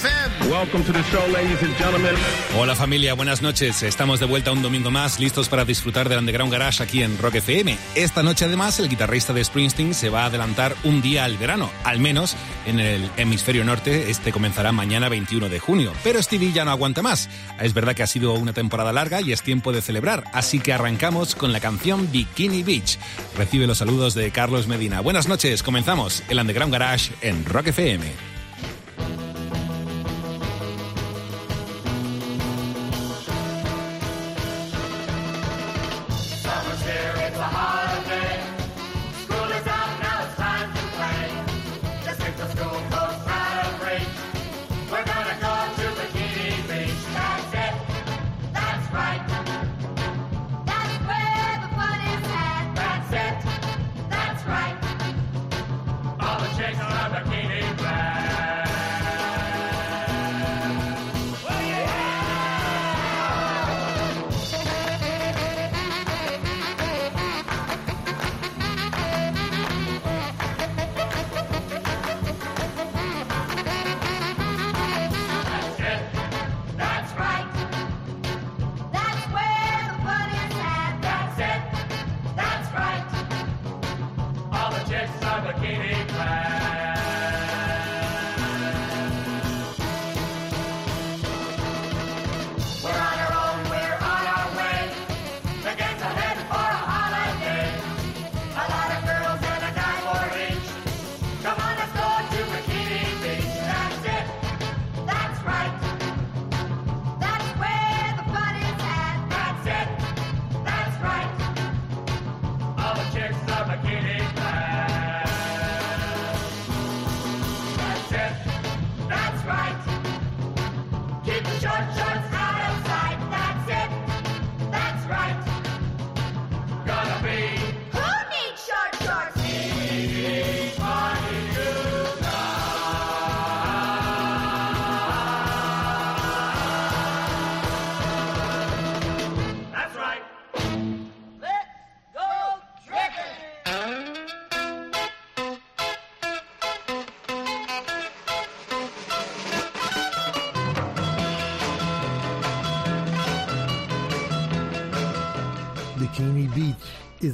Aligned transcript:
FM. 0.00 0.50
Welcome 0.50 0.82
to 0.84 0.92
the 0.92 1.02
show, 1.04 1.26
ladies 1.30 1.62
and 1.62 1.76
gentlemen. 1.76 2.14
Hola 2.58 2.74
familia, 2.74 3.12
buenas 3.12 3.42
noches. 3.42 3.82
Estamos 3.82 4.18
de 4.18 4.24
vuelta 4.24 4.50
un 4.50 4.62
domingo 4.62 4.90
más, 4.90 5.20
listos 5.20 5.50
para 5.50 5.66
disfrutar 5.66 6.08
del 6.08 6.18
Underground 6.18 6.50
Garage 6.50 6.82
aquí 6.82 7.02
en 7.02 7.18
Rock 7.18 7.34
FM. 7.36 7.76
Esta 7.94 8.22
noche 8.22 8.46
además 8.46 8.78
el 8.78 8.88
guitarrista 8.88 9.34
de 9.34 9.44
Springsteen 9.44 9.92
se 9.92 10.08
va 10.08 10.22
a 10.22 10.26
adelantar 10.26 10.74
un 10.84 11.02
día 11.02 11.24
al 11.24 11.36
verano, 11.36 11.70
al 11.84 11.98
menos 12.00 12.34
en 12.64 12.80
el 12.80 13.10
hemisferio 13.18 13.62
norte. 13.62 14.10
Este 14.10 14.32
comenzará 14.32 14.72
mañana 14.72 15.10
21 15.10 15.50
de 15.50 15.58
junio. 15.58 15.92
Pero 16.02 16.22
Stevie 16.22 16.52
ya 16.52 16.64
no 16.64 16.70
aguanta 16.70 17.02
más. 17.02 17.28
Es 17.60 17.74
verdad 17.74 17.94
que 17.94 18.02
ha 18.02 18.06
sido 18.06 18.32
una 18.32 18.54
temporada 18.54 18.94
larga 18.94 19.20
y 19.20 19.32
es 19.32 19.42
tiempo 19.42 19.70
de 19.70 19.82
celebrar, 19.82 20.24
así 20.32 20.60
que 20.60 20.72
arrancamos 20.72 21.34
con 21.34 21.52
la 21.52 21.60
canción 21.60 22.10
Bikini 22.10 22.62
Beach. 22.62 22.98
Recibe 23.36 23.66
los 23.66 23.78
saludos 23.78 24.14
de 24.14 24.30
Carlos 24.30 24.66
Medina. 24.66 25.00
Buenas 25.00 25.28
noches, 25.28 25.62
comenzamos 25.62 26.22
el 26.30 26.38
Underground 26.38 26.72
Garage 26.72 27.12
en 27.20 27.44
Rock 27.44 27.68
FM. 27.68 28.39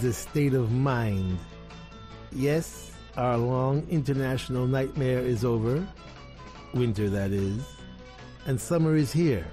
A 0.07 0.13
state 0.13 0.55
of 0.55 0.73
mind. 0.73 1.39
Yes, 2.33 2.93
our 3.17 3.37
long 3.37 3.87
international 3.91 4.67
nightmare 4.67 5.21
is 5.21 5.45
over, 5.45 5.87
winter 6.73 7.11
that 7.11 7.33
is, 7.33 7.63
and 8.47 8.61
summer 8.61 8.95
is 8.95 9.13
here, 9.13 9.45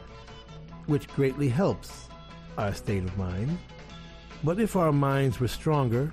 which 0.85 1.07
greatly 1.09 1.49
helps 1.49 2.07
our 2.57 2.73
state 2.73 3.03
of 3.03 3.17
mind. 3.17 3.57
But 4.43 4.59
if 4.59 4.75
our 4.75 4.91
minds 4.91 5.39
were 5.39 5.47
stronger, 5.47 6.11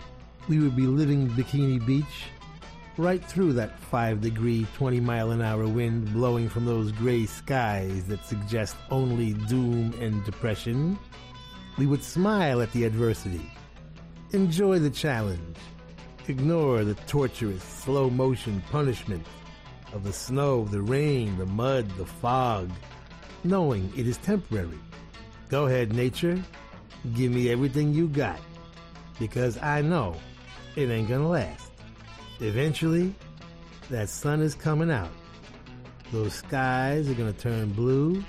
we 0.49 0.59
would 0.59 0.75
be 0.75 0.87
living 0.87 1.29
Bikini 1.31 1.85
Beach 1.85 2.25
right 2.97 3.25
through 3.25 3.53
that 3.55 3.79
5 3.79 4.21
degree, 4.21 4.67
20 4.75 5.01
mile 5.01 5.33
an 5.33 5.43
hour 5.43 5.67
wind 5.67 6.13
blowing 6.15 6.49
from 6.49 6.65
those 6.65 6.93
gray 6.93 7.27
skies 7.27 8.05
that 8.05 8.25
suggest 8.25 8.77
only 8.91 9.35
doom 9.35 9.95
and 10.01 10.25
depression. 10.25 10.99
We 11.77 11.87
would 11.87 12.03
smile 12.03 12.63
at 12.63 12.73
the 12.73 12.85
adversity, 12.85 13.51
enjoy 14.33 14.79
the 14.79 14.91
challenge, 14.91 15.57
ignore 16.29 16.85
the 16.85 16.95
torturous, 17.07 17.63
slow 17.63 18.11
motion 18.11 18.63
punishment 18.71 19.27
of 19.93 20.05
the 20.05 20.13
snow, 20.13 20.65
the 20.65 20.81
rain, 20.81 21.37
the 21.39 21.47
mud, 21.47 21.89
the 21.97 22.07
fog, 22.07 22.71
knowing 23.45 23.93
it 23.97 24.07
is 24.07 24.17
temporary. 24.19 24.79
Go 25.49 25.67
ahead, 25.67 25.93
nature, 25.93 26.43
give 27.15 27.33
me 27.33 27.51
everything 27.51 27.93
you 27.93 28.09
got, 28.09 28.39
because 29.19 29.59
I 29.59 29.83
know 29.83 30.17
it 30.77 30.91
ain't 30.91 31.09
gonna 31.09 31.29
last. 31.29 31.71
Eventually, 32.41 33.15
that 33.91 34.09
sun 34.09 34.41
is 34.41 34.55
coming 34.55 34.91
out. 34.91 35.11
Those 36.13 36.35
skies 36.35 37.09
are 37.09 37.15
gonna 37.15 37.33
turn 37.33 37.71
blue, 37.71 38.25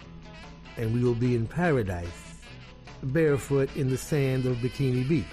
and 0.78 0.94
we 0.94 1.04
will 1.04 1.16
be 1.16 1.36
in 1.36 1.48
paradise 1.48 2.32
barefoot 3.04 3.76
in 3.76 3.90
the 3.90 3.98
sand 3.98 4.46
of 4.46 4.58
Bikini 4.58 5.08
Beach, 5.08 5.26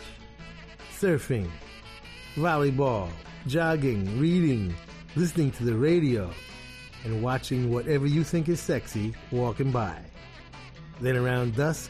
surfing, 1.01 1.49
volleyball, 2.35 3.09
jogging, 3.47 4.19
reading, 4.19 4.75
listening 5.15 5.53
to 5.53 5.63
the 5.63 5.75
radio, 5.75 6.29
and 7.05 7.23
watching 7.23 7.71
whatever 7.71 8.05
you 8.05 8.25
think 8.25 8.49
is 8.49 8.59
sexy 8.59 9.15
walking 9.31 9.71
by. 9.71 9.97
Then 11.01 11.17
around 11.17 11.55
dusk, 11.55 11.89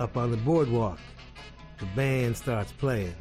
up 0.00 0.16
on 0.16 0.32
the 0.32 0.36
boardwalk, 0.38 0.98
the 1.78 1.86
band 1.94 2.36
starts 2.36 2.72
playing. 2.72 3.14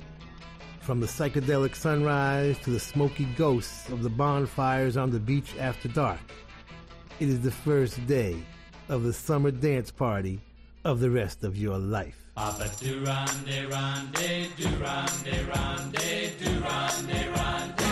From 0.82 1.00
the 1.02 1.08
psychedelic 1.08 1.76
sunrise 1.76 2.58
to 2.60 2.72
the 2.72 2.80
smoky 2.80 3.26
ghosts 3.38 3.90
of 3.90 4.02
the 4.02 4.10
bonfires 4.10 4.98
on 4.98 5.12
the 5.12 5.20
beach 5.20 5.56
after 5.60 5.88
dark, 5.88 6.20
it 7.20 7.30
is 7.30 7.42
the 7.42 7.52
first 7.52 8.04
day 8.08 8.36
of 8.90 9.04
the 9.04 9.14
summer 9.14 9.52
dance 9.52 9.92
party 9.92 10.40
of 10.84 11.00
the 11.00 11.12
rest 11.12 11.44
of 11.44 11.56
your 11.56 11.78
life. 11.78 12.27
Papa 12.38 12.70
Durande, 12.80 13.68
Rande, 13.68 14.52
Durande, 14.56 15.44
Rande, 15.50 16.36
Durande, 16.38 17.30
Rande. 17.34 17.87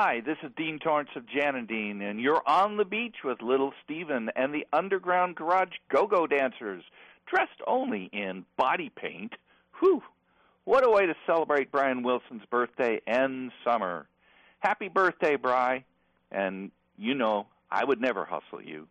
Hi, 0.00 0.20
this 0.24 0.36
is 0.44 0.52
Dean 0.56 0.78
Torrence 0.78 1.10
of 1.16 1.26
Jan 1.26 1.56
and 1.56 1.66
Dean, 1.66 2.00
and 2.02 2.20
you're 2.20 2.40
on 2.46 2.76
the 2.76 2.84
beach 2.84 3.16
with 3.24 3.42
Little 3.42 3.72
Steven 3.82 4.30
and 4.36 4.54
the 4.54 4.64
Underground 4.72 5.34
Garage 5.34 5.72
Go-Go 5.88 6.24
Dancers, 6.28 6.84
dressed 7.26 7.60
only 7.66 8.08
in 8.12 8.44
body 8.56 8.92
paint. 8.94 9.32
Whew! 9.80 10.04
What 10.62 10.86
a 10.86 10.88
way 10.88 11.06
to 11.06 11.16
celebrate 11.26 11.72
Brian 11.72 12.04
Wilson's 12.04 12.44
birthday 12.48 13.00
and 13.08 13.50
summer. 13.64 14.06
Happy 14.60 14.86
birthday, 14.86 15.34
Bry, 15.34 15.82
and 16.30 16.70
you 16.96 17.16
know 17.16 17.48
I 17.68 17.84
would 17.84 18.00
never 18.00 18.24
hustle 18.24 18.62
you. 18.62 18.86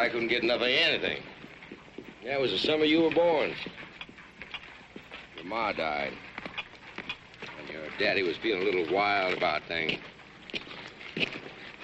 I 0.00 0.08
couldn't 0.08 0.28
get 0.28 0.42
enough 0.42 0.62
of 0.62 0.68
anything. 0.68 1.22
That 2.24 2.40
was 2.40 2.52
the 2.52 2.58
summer 2.58 2.84
you 2.84 3.02
were 3.02 3.10
born. 3.10 3.52
Your 5.36 5.44
ma 5.44 5.72
died. 5.72 6.14
And 7.58 7.68
your 7.68 7.82
daddy 7.98 8.22
was 8.22 8.38
feeling 8.38 8.62
a 8.62 8.64
little 8.64 8.94
wild 8.94 9.36
about 9.36 9.62
things. 9.68 10.00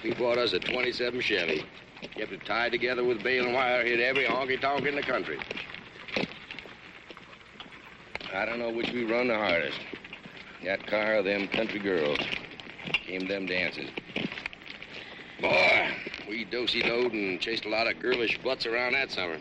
He 0.01 0.15
bought 0.15 0.39
us 0.39 0.53
a 0.53 0.59
27 0.59 1.21
Chevy. 1.21 1.63
Kept 2.15 2.31
it 2.31 2.43
tied 2.43 2.71
together 2.71 3.03
with 3.03 3.21
baling 3.21 3.53
wire, 3.53 3.85
hit 3.85 3.99
every 3.99 4.25
honky 4.25 4.59
tonk 4.59 4.87
in 4.87 4.95
the 4.95 5.03
country. 5.03 5.37
I 8.33 8.45
don't 8.45 8.57
know 8.57 8.71
which 8.71 8.91
we 8.91 9.05
run 9.05 9.27
the 9.27 9.35
hardest. 9.35 9.79
That 10.63 10.87
car 10.87 11.17
or 11.17 11.21
them 11.21 11.47
country 11.49 11.79
girls. 11.79 12.17
Came 13.05 13.27
them 13.27 13.45
dances. 13.45 13.89
Boy, 15.39 15.91
we 16.27 16.43
dosey-doed 16.45 17.13
and 17.13 17.39
chased 17.39 17.65
a 17.65 17.69
lot 17.69 17.87
of 17.87 17.99
girlish 17.99 18.37
butts 18.39 18.65
around 18.65 18.93
that 18.93 19.11
summer. 19.11 19.37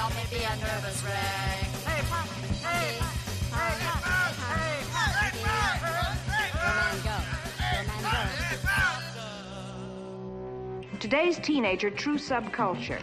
Help 0.00 0.16
me 0.16 0.38
be 0.38 0.42
a 0.42 0.56
nervous 0.56 1.04
wreck. 1.04 1.68
Hey, 1.84 2.00
hey, 2.64 2.96
hey. 2.96 3.00
Today's 10.98 11.38
teenager, 11.38 11.90
true 11.90 12.16
subculture. 12.16 13.02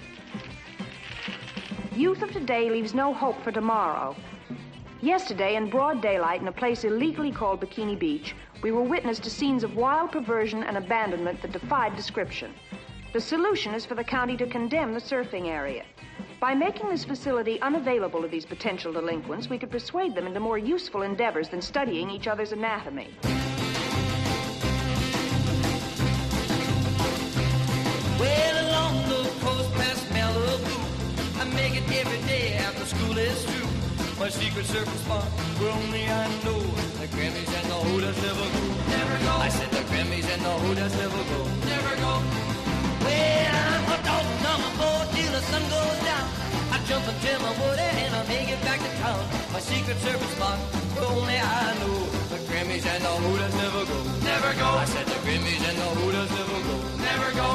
Youth 1.96 2.24
of 2.24 2.32
today 2.32 2.72
leaves 2.72 2.96
no 2.96 3.13
hope 3.13 3.44
for 3.44 3.51
tomorrow. 3.51 4.16
Yesterday, 5.01 5.56
in 5.56 5.70
broad 5.70 6.01
daylight 6.01 6.42
in 6.42 6.48
a 6.48 6.51
place 6.51 6.84
illegally 6.84 7.32
called 7.32 7.62
Bikini 7.62 8.00
Beach, 8.00 8.36
we 8.63 8.72
were 8.72 8.82
witness 8.82 9.20
to 9.20 9.30
scenes 9.30 9.63
of 9.63 9.75
wild 9.75 10.12
perversion 10.12 10.63
and 10.63 10.77
abandonment 10.77 11.44
that 11.44 11.51
defied 11.51 11.96
description. 11.96 12.54
The 13.13 13.22
solution 13.22 13.75
is 13.75 13.86
for 13.86 13.94
the 13.94 14.04
county 14.04 14.36
to 14.38 14.48
condemn 14.48 14.94
the 14.94 15.00
surfing 15.00 15.48
area. 15.48 15.84
By 16.39 16.53
making 16.53 16.89
this 16.89 17.03
facility 17.03 17.60
unavailable 17.62 18.22
to 18.22 18.27
these 18.27 18.46
potential 18.46 18.94
delinquents, 18.94 19.50
we 19.50 19.58
could 19.58 19.72
persuade 19.72 20.13
them 20.13 20.27
into 20.27 20.39
more 20.39 20.60
useful 20.60 21.01
endeavors 21.01 21.50
than 21.50 21.63
studying 21.63 22.12
each 22.12 22.27
other's 22.27 22.51
anatomy. 22.51 23.08
Well, 28.20 28.70
along 28.70 29.10
the 29.10 29.27
coast 29.41 29.74
past 29.74 30.06
Malibu, 30.10 31.41
I 31.41 31.46
make 31.56 31.75
it 31.75 31.89
every 32.06 32.22
day 32.27 32.53
after 32.53 32.86
school 32.86 33.17
is 33.17 33.44
through. 33.44 34.20
My 34.20 34.29
secret 34.29 34.67
surface 34.67 35.01
spot, 35.01 35.24
where 35.58 35.72
only 35.72 36.03
I 36.03 36.27
know 36.46 36.60
the 37.01 37.08
Grammys 37.17 37.50
and 37.50 37.67
the 37.67 37.79
Hooters 37.89 38.22
never 38.22 38.41
go. 38.41 38.89
Never 38.89 39.25
go. 39.25 39.32
I 39.38 39.50
said 39.50 39.72
the 39.72 39.82
Grammys 39.89 40.29
and 40.32 40.46
the 40.46 40.51
Hooters 40.51 40.96
never 40.98 41.17
go. 41.17 41.46
Never 41.65 41.96
go. 41.96 42.47
Well, 43.06 43.56
I'm 43.74 43.86
a 43.94 43.98
dog 44.06 44.25
number 44.46 44.72
four 44.80 45.00
till 45.13 45.32
the 45.32 45.42
sun 45.50 45.63
goes 45.70 46.00
down. 46.10 46.27
I 46.74 46.77
jump 46.89 47.06
into 47.08 47.32
my 47.46 47.54
woody 47.62 47.89
and 48.04 48.13
I 48.16 48.22
make 48.27 48.50
it 48.50 48.62
back 48.62 48.80
to 48.80 48.92
town. 49.04 49.24
My 49.54 49.60
secret 49.60 49.98
service 50.00 50.34
spot, 50.38 50.58
where 50.96 51.10
only 51.10 51.38
I 51.38 51.74
know 51.82 51.98
the 52.34 52.39
Grammys 52.48 52.86
and 52.86 53.04
the 53.04 53.13
Hooters 53.25 53.56
never 53.56 53.84
go. 53.86 53.98
Never 54.24 54.51
go. 54.62 54.70
I 54.84 54.86
said 54.86 55.06
the 55.08 55.20
Grammys 55.25 55.63
and 55.70 55.77
the 55.77 55.89
Hooters 56.00 56.32
never 56.39 56.60
go. 56.68 56.75
Never 57.10 57.30
go. 57.42 57.50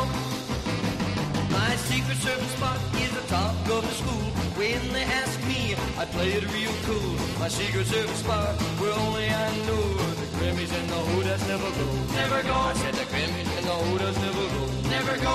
My 1.51 1.77
secret 1.91 2.19
service 2.19 2.53
spot 2.57 2.79
is 3.05 3.13
the 3.19 3.27
top 3.29 3.55
of 3.69 3.83
the 3.89 3.95
school. 4.01 4.27
When 4.59 4.81
they 4.93 5.05
ask 5.05 5.39
me, 5.47 5.75
I 5.99 6.05
play 6.07 6.33
it 6.33 6.45
real 6.53 6.75
cool. 6.87 7.13
My 7.39 7.49
secret 7.49 7.87
service 7.87 8.21
spot, 8.21 8.55
where 8.81 8.93
only 8.93 9.29
I 9.29 9.49
know 9.67 9.85
the 10.21 10.27
Grammys 10.43 10.75
and 10.75 10.89
the 10.91 11.01
Hooters 11.15 11.47
never 11.47 11.71
go. 11.71 11.87
Never 12.19 12.43
go. 12.43 12.55
I 12.55 12.75
said 12.75 12.95
the 12.95 13.07
Grammys 13.15 13.51
and 13.59 13.65
the 13.65 13.79
Hooters 13.87 14.19
never 14.27 14.45
go. 14.51 14.63
Never 14.91 15.15
go. 15.23 15.35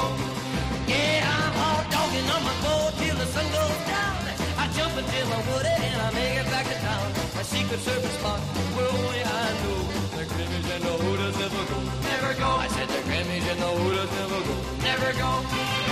Yeah, 0.84 1.24
I'm 1.24 1.54
hard 1.64 1.88
dogging 1.96 2.28
on 2.28 2.44
my 2.44 2.56
boat 2.60 2.92
till 3.00 3.16
the 3.16 3.28
sun 3.32 3.48
goes 3.56 3.80
down. 3.88 4.20
I 4.60 4.68
jump 4.76 5.00
into 5.00 5.20
my 5.32 5.40
woody 5.48 5.76
and 5.88 6.02
I 6.02 6.12
make 6.12 6.36
it 6.44 6.48
back 6.52 6.68
to 6.68 6.78
town. 6.84 7.08
My 7.40 7.44
secret 7.44 7.80
service 7.88 8.16
spot, 8.20 8.40
where 8.76 8.90
only 9.00 9.24
I 9.24 9.48
know 9.64 9.80
the 10.12 10.24
Grammys 10.28 10.68
and 10.76 10.84
the 10.84 10.96
Hooters 11.00 11.36
never 11.40 11.64
go. 11.72 11.80
Never 12.12 12.32
go. 12.44 12.50
I 12.60 12.68
said 12.68 12.88
the 12.92 13.02
Grammys 13.08 13.48
and 13.48 13.60
the 13.64 13.72
Hooters 13.80 14.12
never 14.12 14.40
go. 14.44 14.56
Never 14.92 15.12
go. 15.24 15.87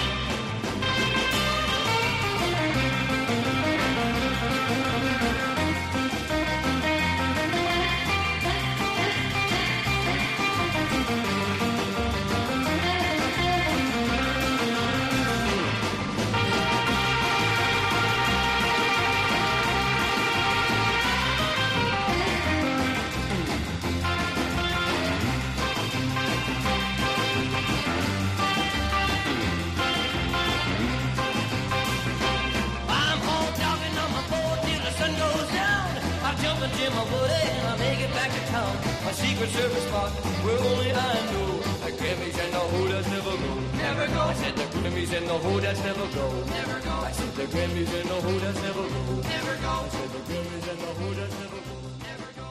Secret 39.16 39.50
service 39.50 39.84
spot, 39.88 40.12
where 40.44 40.60
only 40.60 40.92
I 40.92 41.14
know 41.32 41.52
the 41.86 41.92
Grammys 41.96 42.38
and 42.44 42.54
the 42.54 42.64
Hooters 42.74 43.08
never 43.08 43.32
go. 43.32 43.54
Never 43.78 44.08
go. 44.08 44.22
I 44.22 44.34
said 44.34 44.56
the 44.56 44.64
Grammys 44.76 45.14
and 45.18 45.28
the 45.28 45.38
Hooters 45.46 45.80
never 45.84 46.08
go. 46.16 46.26
Never 46.60 46.80
go. 46.82 46.96
I 47.08 47.12
said 47.12 47.34
the 47.36 47.46
Grammys 47.54 47.94
and 48.00 48.10
the 48.10 48.20
Hooters 48.26 48.62
never 48.62 48.86
go. 48.94 49.02
Never 49.34 49.56
go. 49.64 49.70
I 49.70 49.90
said 49.96 50.10
the 50.16 50.22
Grammys 50.28 50.68
and 50.72 50.80
the 50.80 50.92
Hooters 51.00 51.34
never 51.40 51.62
go. 51.68 51.76
Never 52.10 52.30
go. 52.36 52.48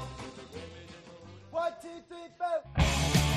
One, 1.51 1.73
two, 1.83 1.99
three, 2.09 2.29
four. 2.39 3.34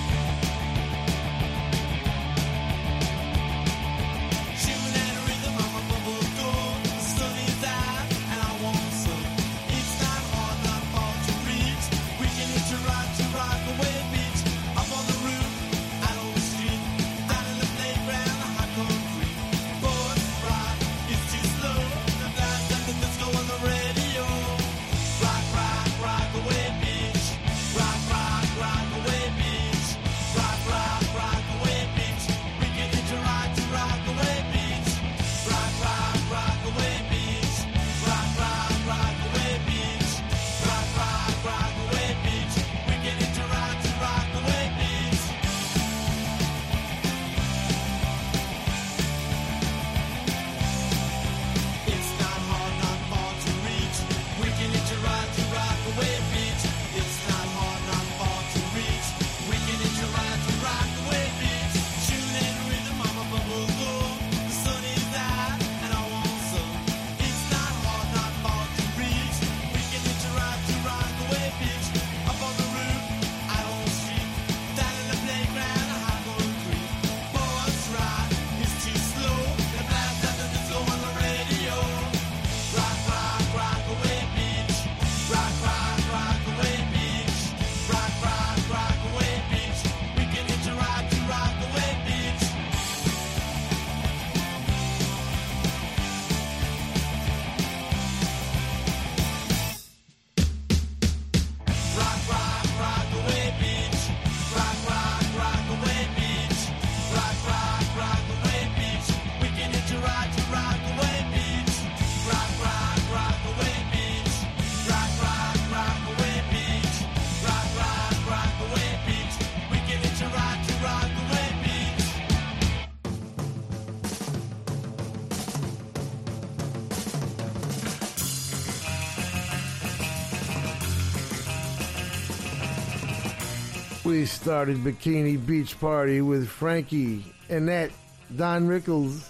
Started 134.28 134.78
Bikini 134.78 135.44
Beach 135.44 135.80
Party 135.80 136.22
with 136.22 136.48
Frankie, 136.48 137.26
Annette, 137.50 137.92
Don 138.36 138.68
Rickles, 138.68 139.28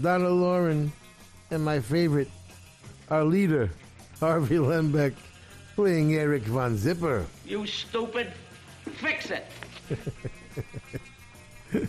Donna 0.00 0.28
Loren, 0.28 0.92
and 1.50 1.64
my 1.64 1.80
favorite, 1.80 2.28
our 3.08 3.24
leader, 3.24 3.70
Harvey 4.20 4.56
Lembeck, 4.56 5.14
playing 5.76 6.14
Eric 6.14 6.42
Von 6.42 6.76
Zipper. 6.76 7.24
You 7.46 7.66
stupid. 7.66 8.32
Fix 8.84 9.30
it. 9.30 9.46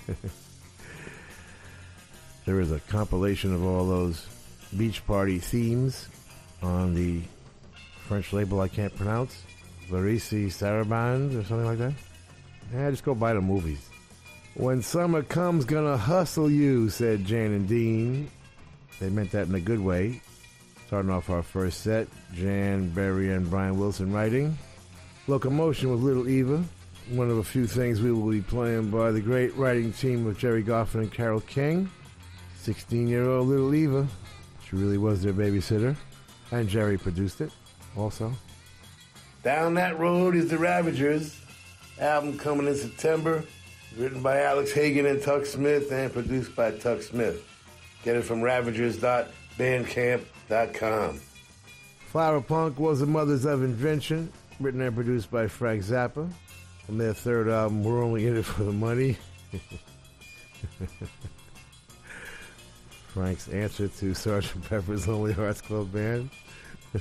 There 2.45 2.59
is 2.59 2.71
a 2.71 2.79
compilation 2.81 3.53
of 3.53 3.63
all 3.63 3.87
those 3.87 4.27
beach 4.75 5.05
party 5.07 5.39
themes 5.39 6.09
on 6.61 6.93
the 6.93 7.21
French 8.07 8.33
label 8.33 8.59
I 8.59 8.67
can't 8.67 8.93
pronounce. 8.93 9.43
Larisi 9.89 10.47
Saraband 10.47 11.39
or 11.39 11.45
something 11.45 11.65
like 11.65 11.77
that. 11.77 11.93
Yeah, 12.73 12.89
just 12.89 13.03
go 13.03 13.13
buy 13.13 13.33
the 13.33 13.41
movies. 13.41 13.89
When 14.55 14.81
summer 14.81 15.21
comes, 15.21 15.63
gonna 15.63 15.95
hustle 15.95 16.49
you, 16.49 16.89
said 16.89 17.25
Jan 17.25 17.51
and 17.53 17.67
Dean. 17.67 18.31
They 18.99 19.09
meant 19.09 19.31
that 19.31 19.47
in 19.47 19.53
a 19.53 19.59
good 19.59 19.79
way. 19.79 20.21
Starting 20.87 21.11
off 21.11 21.29
our 21.29 21.43
first 21.43 21.81
set, 21.81 22.07
Jan, 22.33 22.89
Barry, 22.89 23.31
and 23.31 23.49
Brian 23.49 23.77
Wilson 23.77 24.11
writing. 24.11 24.57
Locomotion 25.27 25.91
with 25.91 26.01
Little 26.01 26.27
Eva. 26.27 26.63
One 27.11 27.29
of 27.29 27.37
a 27.37 27.43
few 27.43 27.67
things 27.67 28.01
we 28.01 28.11
will 28.11 28.31
be 28.31 28.41
playing 28.41 28.89
by 28.89 29.11
the 29.11 29.21
great 29.21 29.55
writing 29.55 29.91
team 29.93 30.25
of 30.25 30.37
Gerry 30.37 30.63
Goffin 30.63 31.01
and 31.01 31.13
Carole 31.13 31.41
King. 31.41 31.89
16 32.57 33.07
year 33.07 33.29
old 33.29 33.49
Little 33.49 33.73
Eva. 33.75 34.07
She 34.67 34.75
really 34.75 34.97
was 34.97 35.21
their 35.21 35.33
babysitter. 35.33 35.95
And 36.51 36.67
Gerry 36.67 36.97
produced 36.97 37.41
it 37.41 37.51
also. 37.95 38.33
Down 39.43 39.73
that 39.75 39.99
road 39.99 40.35
is 40.35 40.49
the 40.49 40.57
Ravagers. 40.57 41.42
Album 41.99 42.37
coming 42.37 42.67
in 42.67 42.75
September. 42.75 43.43
Written 43.97 44.21
by 44.23 44.41
Alex 44.41 44.71
Hagen 44.71 45.05
and 45.05 45.21
Tuck 45.21 45.45
Smith 45.45 45.91
and 45.91 46.11
produced 46.11 46.55
by 46.55 46.71
Tuck 46.71 47.03
Smith. 47.03 47.47
Get 48.03 48.15
it 48.15 48.23
from 48.23 48.41
ravagers.bandcamp.com. 48.41 51.21
Flower 52.07 52.41
Punk 52.41 52.79
was 52.79 52.99
the 52.99 53.05
Mothers 53.05 53.45
of 53.45 53.61
Invention, 53.63 54.33
written 54.59 54.81
and 54.81 54.95
produced 54.95 55.29
by 55.29 55.45
Frank 55.47 55.83
Zappa. 55.83 56.27
From 56.85 56.97
their 56.97 57.13
third 57.13 57.49
album, 57.49 57.83
We're 57.83 58.03
Only 58.03 58.25
In 58.27 58.35
It 58.35 58.45
For 58.45 58.63
The 58.63 58.73
Money. 58.73 59.17
Frank's 63.07 63.47
answer 63.47 63.87
to 63.87 64.11
Sgt. 64.11 64.69
Pepper's 64.69 65.07
Lonely 65.07 65.33
Hearts 65.33 65.61
Club 65.61 65.93
Band. 65.93 66.29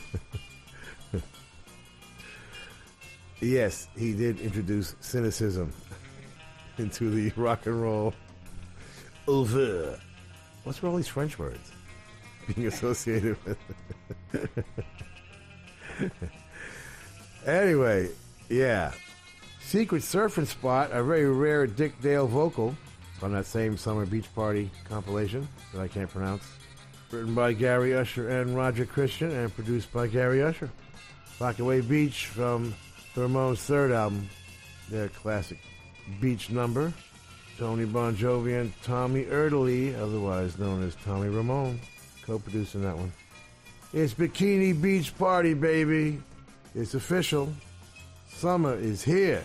yes, 3.42 3.88
he 3.96 4.14
did 4.14 4.40
introduce 4.40 4.94
cynicism 5.00 5.72
into 6.78 7.10
the 7.10 7.32
rock 7.40 7.66
and 7.66 7.80
roll 7.80 8.14
over. 9.26 9.98
What's 10.64 10.80
with 10.80 10.90
all 10.90 10.96
these 10.96 11.08
French 11.08 11.38
words 11.38 11.72
being 12.54 12.68
associated 12.68 13.36
with? 13.44 13.58
anyway, 17.46 18.08
yeah. 18.48 18.92
Secret 19.60 20.02
Surfing 20.02 20.46
Spot, 20.46 20.90
a 20.92 21.02
very 21.02 21.26
rare 21.26 21.66
Dick 21.66 22.00
Dale 22.00 22.26
vocal 22.26 22.76
on 23.22 23.32
that 23.32 23.46
same 23.46 23.76
Summer 23.76 24.04
Beach 24.04 24.32
Party 24.34 24.70
compilation 24.88 25.48
that 25.72 25.80
I 25.80 25.88
can't 25.88 26.10
pronounce. 26.10 26.44
Written 27.10 27.34
by 27.34 27.52
Gary 27.52 27.94
Usher 27.94 28.28
and 28.28 28.56
Roger 28.56 28.86
Christian 28.86 29.30
and 29.30 29.54
produced 29.54 29.92
by 29.92 30.06
Gary 30.06 30.42
Usher. 30.42 30.70
Rockaway 31.40 31.80
Beach 31.80 32.26
from 32.26 32.74
the 33.14 33.22
Ramones' 33.22 33.58
third 33.58 33.92
album, 33.92 34.28
their 34.88 35.08
classic 35.08 35.58
beach 36.20 36.50
number. 36.50 36.92
Tony 37.58 37.84
Bongiovi 37.84 38.60
and 38.60 38.72
Tommy 38.82 39.24
Erdelyi, 39.24 39.96
otherwise 40.00 40.58
known 40.58 40.82
as 40.82 40.96
Tommy 41.04 41.28
Ramone, 41.28 41.78
co-producing 42.24 42.82
that 42.82 42.96
one. 42.96 43.12
It's 43.92 44.14
Bikini 44.14 44.80
Beach 44.80 45.16
Party, 45.18 45.54
baby. 45.54 46.20
It's 46.74 46.94
official. 46.94 47.52
Summer 48.28 48.74
is 48.74 49.02
here. 49.02 49.44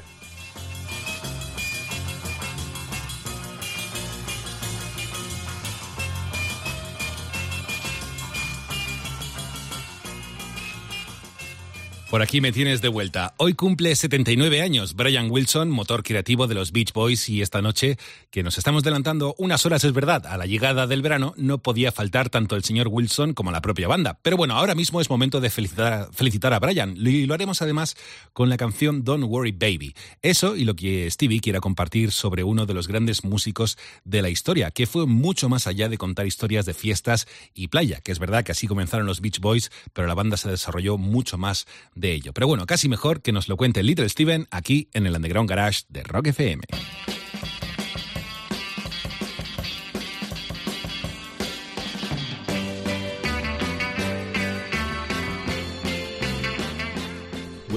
Por 12.17 12.23
aquí 12.23 12.41
me 12.41 12.51
tienes 12.51 12.81
de 12.81 12.87
vuelta. 12.87 13.35
Hoy 13.37 13.53
cumple 13.53 13.95
79 13.95 14.63
años 14.63 14.95
Brian 14.95 15.29
Wilson, 15.29 15.69
motor 15.69 16.01
creativo 16.01 16.47
de 16.47 16.55
los 16.55 16.71
Beach 16.71 16.91
Boys, 16.91 17.29
y 17.29 17.43
esta 17.43 17.61
noche, 17.61 17.99
que 18.31 18.41
nos 18.41 18.57
estamos 18.57 18.81
adelantando 18.81 19.35
unas 19.37 19.67
horas, 19.67 19.83
es 19.83 19.93
verdad, 19.93 20.25
a 20.25 20.35
la 20.35 20.47
llegada 20.47 20.87
del 20.87 21.03
verano, 21.03 21.35
no 21.37 21.59
podía 21.59 21.91
faltar 21.91 22.31
tanto 22.31 22.55
el 22.55 22.63
señor 22.63 22.87
Wilson 22.89 23.35
como 23.35 23.51
la 23.51 23.61
propia 23.61 23.87
banda. 23.87 24.17
Pero 24.23 24.35
bueno, 24.35 24.55
ahora 24.55 24.73
mismo 24.73 24.99
es 24.99 25.11
momento 25.11 25.39
de 25.41 25.51
felicitar, 25.51 26.09
felicitar 26.11 26.53
a 26.53 26.59
Brian, 26.59 26.97
y 26.97 27.27
lo 27.27 27.35
haremos 27.35 27.61
además 27.61 27.95
con 28.33 28.49
la 28.49 28.57
canción 28.57 29.03
Don't 29.03 29.25
Worry 29.25 29.51
Baby. 29.51 29.93
Eso 30.23 30.55
y 30.55 30.65
lo 30.65 30.75
que 30.75 31.11
Stevie 31.11 31.39
quiera 31.39 31.59
compartir 31.59 32.11
sobre 32.11 32.43
uno 32.43 32.65
de 32.65 32.73
los 32.73 32.87
grandes 32.87 33.25
músicos 33.25 33.77
de 34.05 34.23
la 34.23 34.31
historia, 34.31 34.71
que 34.71 34.87
fue 34.87 35.05
mucho 35.05 35.49
más 35.49 35.67
allá 35.67 35.87
de 35.87 35.99
contar 35.99 36.25
historias 36.25 36.65
de 36.65 36.73
fiestas 36.73 37.27
y 37.53 37.67
playa, 37.67 38.01
que 38.01 38.11
es 38.11 38.17
verdad 38.17 38.43
que 38.43 38.53
así 38.53 38.65
comenzaron 38.65 39.05
los 39.05 39.21
Beach 39.21 39.39
Boys, 39.39 39.69
pero 39.93 40.07
la 40.07 40.15
banda 40.15 40.35
se 40.35 40.49
desarrolló 40.49 40.97
mucho 40.97 41.37
más 41.37 41.67
de 41.93 42.06
ello. 42.11 42.33
Pero 42.33 42.47
bueno, 42.47 42.65
casi 42.65 42.89
mejor 42.89 43.21
que 43.21 43.31
nos 43.31 43.47
lo 43.47 43.57
cuente 43.57 43.83
Little 43.83 44.09
Steven 44.09 44.47
aquí 44.51 44.89
en 44.93 45.07
el 45.07 45.15
Underground 45.15 45.49
Garage 45.49 45.83
de 45.89 46.03
Rock 46.03 46.27
FM. 46.27 46.63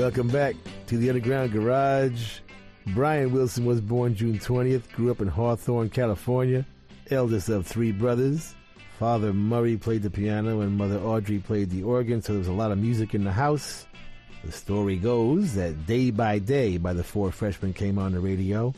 Welcome 0.00 0.28
back 0.28 0.56
to 0.86 0.96
the 0.96 1.10
Underground 1.10 1.52
Garage. 1.52 2.40
Brian 2.94 3.32
Wilson 3.32 3.66
was 3.66 3.80
born 3.82 4.14
June 4.14 4.38
20th, 4.38 4.90
grew 4.92 5.10
up 5.10 5.20
in 5.20 5.28
Hawthorne, 5.28 5.90
California, 5.90 6.64
eldest 7.10 7.50
of 7.50 7.66
three 7.66 7.92
brothers. 7.92 8.54
Father 8.98 9.32
Murray 9.32 9.76
played 9.76 10.02
the 10.02 10.10
piano 10.10 10.60
and 10.60 10.76
mother 10.76 10.98
Audrey 10.98 11.38
played 11.38 11.70
the 11.70 11.82
organ, 11.82 12.22
so 12.22 12.32
there 12.32 12.38
was 12.38 12.48
a 12.48 12.52
lot 12.52 12.72
of 12.72 12.78
music 12.78 13.14
in 13.14 13.24
the 13.24 13.32
house. 13.32 13.86
The 14.44 14.52
story 14.52 14.96
goes 14.96 15.54
that 15.54 15.86
Day 15.86 16.10
by 16.10 16.38
Day 16.38 16.78
by 16.78 16.94
the 16.94 17.04
Four 17.04 17.30
Freshmen 17.30 17.74
came 17.74 17.98
on 17.98 18.12
the 18.12 18.20
radio, 18.20 18.72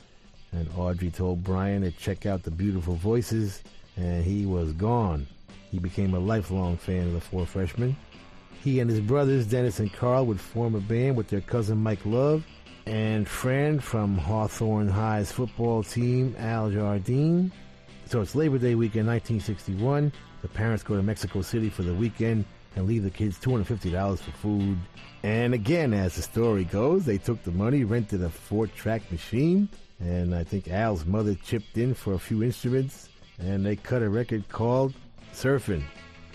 and 0.50 0.68
Audrey 0.76 1.10
told 1.10 1.44
Brian 1.44 1.82
to 1.82 1.92
check 1.92 2.26
out 2.26 2.42
the 2.42 2.50
beautiful 2.50 2.96
voices, 2.96 3.62
and 3.96 4.24
he 4.24 4.44
was 4.44 4.72
gone. 4.72 5.26
He 5.70 5.78
became 5.78 6.14
a 6.14 6.18
lifelong 6.18 6.76
fan 6.78 7.06
of 7.06 7.12
the 7.12 7.20
Four 7.20 7.46
Freshmen. 7.46 7.96
He 8.64 8.80
and 8.80 8.90
his 8.90 9.00
brothers, 9.00 9.46
Dennis 9.46 9.78
and 9.78 9.92
Carl, 9.92 10.26
would 10.26 10.40
form 10.40 10.74
a 10.74 10.80
band 10.80 11.16
with 11.16 11.28
their 11.28 11.40
cousin 11.40 11.78
Mike 11.78 12.04
Love 12.04 12.44
and 12.86 13.28
friend 13.28 13.82
from 13.82 14.18
Hawthorne 14.18 14.88
High's 14.88 15.30
football 15.30 15.84
team, 15.84 16.34
Al 16.38 16.70
Jardine. 16.70 17.52
So 18.06 18.20
it's 18.20 18.34
Labor 18.34 18.58
Day 18.58 18.74
weekend 18.74 19.06
1961. 19.06 20.12
The 20.42 20.48
parents 20.48 20.82
go 20.82 20.96
to 20.96 21.02
Mexico 21.04 21.40
City 21.40 21.70
for 21.70 21.82
the 21.82 21.94
weekend 21.94 22.46
and 22.76 22.86
leave 22.86 23.02
the 23.02 23.10
kids 23.10 23.38
$250 23.38 24.18
for 24.18 24.30
food. 24.32 24.78
And 25.22 25.54
again, 25.54 25.92
as 25.92 26.16
the 26.16 26.22
story 26.22 26.64
goes, 26.64 27.04
they 27.04 27.18
took 27.18 27.42
the 27.44 27.52
money, 27.52 27.84
rented 27.84 28.22
a 28.22 28.28
four 28.28 28.66
track 28.66 29.10
machine, 29.12 29.68
and 30.00 30.34
I 30.34 30.44
think 30.44 30.68
Al's 30.68 31.04
mother 31.04 31.34
chipped 31.34 31.78
in 31.78 31.94
for 31.94 32.14
a 32.14 32.18
few 32.18 32.42
instruments, 32.42 33.08
and 33.38 33.64
they 33.64 33.76
cut 33.76 34.02
a 34.02 34.08
record 34.08 34.48
called 34.48 34.94
Surfing. 35.32 35.84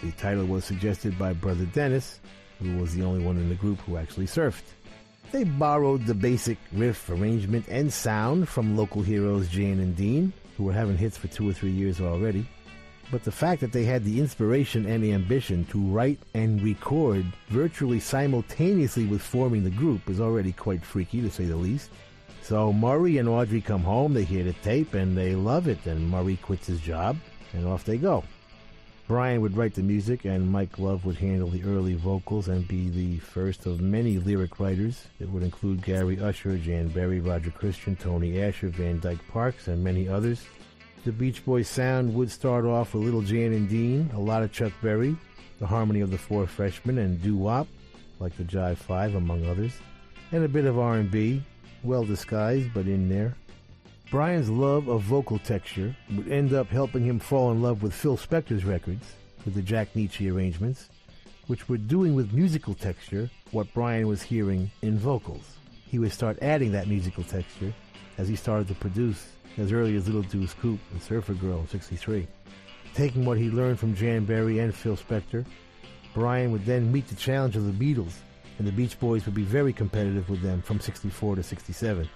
The 0.01 0.11
title 0.11 0.45
was 0.45 0.63
suggested 0.63 1.17
by 1.17 1.33
Brother 1.33 1.65
Dennis, 1.65 2.19
who 2.59 2.77
was 2.77 2.93
the 2.93 3.03
only 3.03 3.23
one 3.23 3.37
in 3.37 3.49
the 3.49 3.55
group 3.55 3.79
who 3.81 3.97
actually 3.97 4.27
surfed. 4.27 4.63
They 5.31 5.43
borrowed 5.43 6.05
the 6.05 6.13
basic 6.13 6.57
riff 6.71 7.09
arrangement 7.09 7.65
and 7.67 7.91
sound 7.91 8.47
from 8.47 8.77
local 8.77 9.01
heroes 9.01 9.49
Jan 9.49 9.79
and 9.79 9.95
Dean, 9.95 10.31
who 10.55 10.63
were 10.63 10.73
having 10.73 10.97
hits 10.97 11.17
for 11.17 11.27
two 11.27 11.49
or 11.49 11.53
three 11.53 11.71
years 11.71 11.99
already. 11.99 12.47
But 13.09 13.23
the 13.23 13.31
fact 13.31 13.61
that 13.61 13.71
they 13.71 13.85
had 13.85 14.03
the 14.03 14.19
inspiration 14.19 14.85
and 14.85 15.01
the 15.01 15.13
ambition 15.13 15.63
to 15.65 15.79
write 15.79 16.19
and 16.33 16.61
record 16.61 17.25
virtually 17.47 18.01
simultaneously 18.01 19.05
with 19.05 19.21
forming 19.21 19.63
the 19.63 19.69
group 19.69 20.09
is 20.09 20.19
already 20.19 20.51
quite 20.51 20.83
freaky, 20.83 21.21
to 21.21 21.29
say 21.29 21.45
the 21.45 21.55
least. 21.55 21.89
So 22.41 22.73
Murray 22.73 23.17
and 23.17 23.29
Audrey 23.29 23.61
come 23.61 23.81
home, 23.81 24.13
they 24.13 24.23
hear 24.23 24.43
the 24.43 24.53
tape, 24.53 24.93
and 24.93 25.17
they 25.17 25.35
love 25.35 25.67
it, 25.67 25.85
and 25.85 26.09
Murray 26.09 26.37
quits 26.37 26.67
his 26.67 26.81
job, 26.81 27.17
and 27.53 27.65
off 27.65 27.85
they 27.85 27.97
go. 27.97 28.23
Brian 29.07 29.39
would 29.39 29.55
write 29.55 29.73
the 29.73 29.81
music, 29.81 30.25
and 30.25 30.51
Mike 30.51 30.77
Love 30.77 31.05
would 31.05 31.15
handle 31.15 31.49
the 31.49 31.63
early 31.63 31.93
vocals 31.93 32.49
and 32.49 32.67
be 32.67 32.89
the 32.89 33.19
first 33.19 33.65
of 33.65 33.79
many 33.79 34.17
lyric 34.17 34.59
writers. 34.59 35.07
It 35.21 35.29
would 35.29 35.43
include 35.43 35.81
Gary 35.81 36.19
Usher, 36.19 36.57
Jan 36.57 36.89
Berry, 36.89 37.21
Roger 37.21 37.51
Christian, 37.51 37.95
Tony 37.95 38.41
Asher, 38.41 38.67
Van 38.67 38.99
Dyke 38.99 39.25
Parks, 39.29 39.69
and 39.69 39.81
many 39.81 40.09
others. 40.09 40.45
The 41.07 41.13
Beach 41.13 41.45
Boys 41.45 41.69
sound 41.69 42.13
would 42.15 42.29
start 42.29 42.65
off 42.65 42.93
with 42.93 43.05
Little 43.05 43.21
Jan 43.21 43.53
and 43.53 43.69
Dean, 43.69 44.11
a 44.13 44.19
lot 44.19 44.43
of 44.43 44.51
Chuck 44.51 44.73
Berry, 44.81 45.15
the 45.57 45.65
harmony 45.65 46.01
of 46.01 46.11
the 46.11 46.17
Four 46.17 46.45
Freshmen, 46.45 46.97
and 46.97 47.23
doo-wop, 47.23 47.65
like 48.19 48.35
the 48.35 48.43
Jive 48.43 48.75
Five, 48.75 49.15
among 49.15 49.45
others, 49.45 49.71
and 50.33 50.43
a 50.43 50.49
bit 50.49 50.65
of 50.65 50.77
R&B. 50.77 51.41
well 51.81 52.03
disguised 52.03 52.73
but 52.73 52.87
in 52.87 53.07
there. 53.07 53.37
Brian's 54.11 54.49
love 54.49 54.89
of 54.89 55.01
vocal 55.03 55.39
texture 55.39 55.95
would 56.13 56.29
end 56.29 56.51
up 56.51 56.67
helping 56.67 57.05
him 57.05 57.19
fall 57.19 57.53
in 57.53 57.61
love 57.61 57.83
with 57.83 57.93
Phil 57.93 58.17
Spector's 58.17 58.65
records, 58.65 59.15
with 59.45 59.53
the 59.53 59.61
Jack 59.61 59.93
Nitzsche 59.93 60.29
arrangements, 60.29 60.89
which 61.45 61.69
were 61.69 61.77
doing 61.77 62.15
with 62.15 62.33
musical 62.33 62.73
texture 62.73 63.29
what 63.51 63.73
Brian 63.73 64.09
was 64.09 64.21
hearing 64.21 64.69
in 64.81 64.99
vocals. 64.99 65.55
He 65.85 65.99
would 65.99 66.11
start 66.11 66.37
adding 66.41 66.73
that 66.73 66.89
musical 66.89 67.23
texture 67.23 67.73
as 68.17 68.27
he 68.27 68.35
started 68.35 68.67
to 68.67 68.75
produce 68.75 69.25
as 69.57 69.71
early 69.71 69.95
as 69.95 70.05
Little 70.05 70.21
Deuce 70.23 70.53
Coupe 70.53 70.79
and 70.91 71.01
Surfer 71.01 71.33
Girl 71.33 71.59
in 71.59 71.67
63. 71.67 72.27
Taking 72.93 73.25
what 73.25 73.37
he 73.37 73.49
learned 73.49 73.79
from 73.79 73.95
Jan 73.95 74.25
Berry 74.25 74.59
and 74.59 74.73
Phil 74.73 74.97
Spector, 74.97 75.45
Brian 76.13 76.51
would 76.51 76.65
then 76.65 76.91
meet 76.91 77.07
the 77.07 77.15
challenge 77.15 77.55
of 77.55 77.65
the 77.65 77.93
Beatles, 77.93 78.13
and 78.57 78.67
the 78.67 78.71
Beach 78.71 78.99
Boys 78.99 79.25
would 79.25 79.35
be 79.35 79.43
very 79.43 79.73
competitive 79.73 80.29
with 80.29 80.41
them 80.41 80.61
from 80.61 80.79
64 80.79 81.35
to 81.35 81.43
67. 81.43 82.09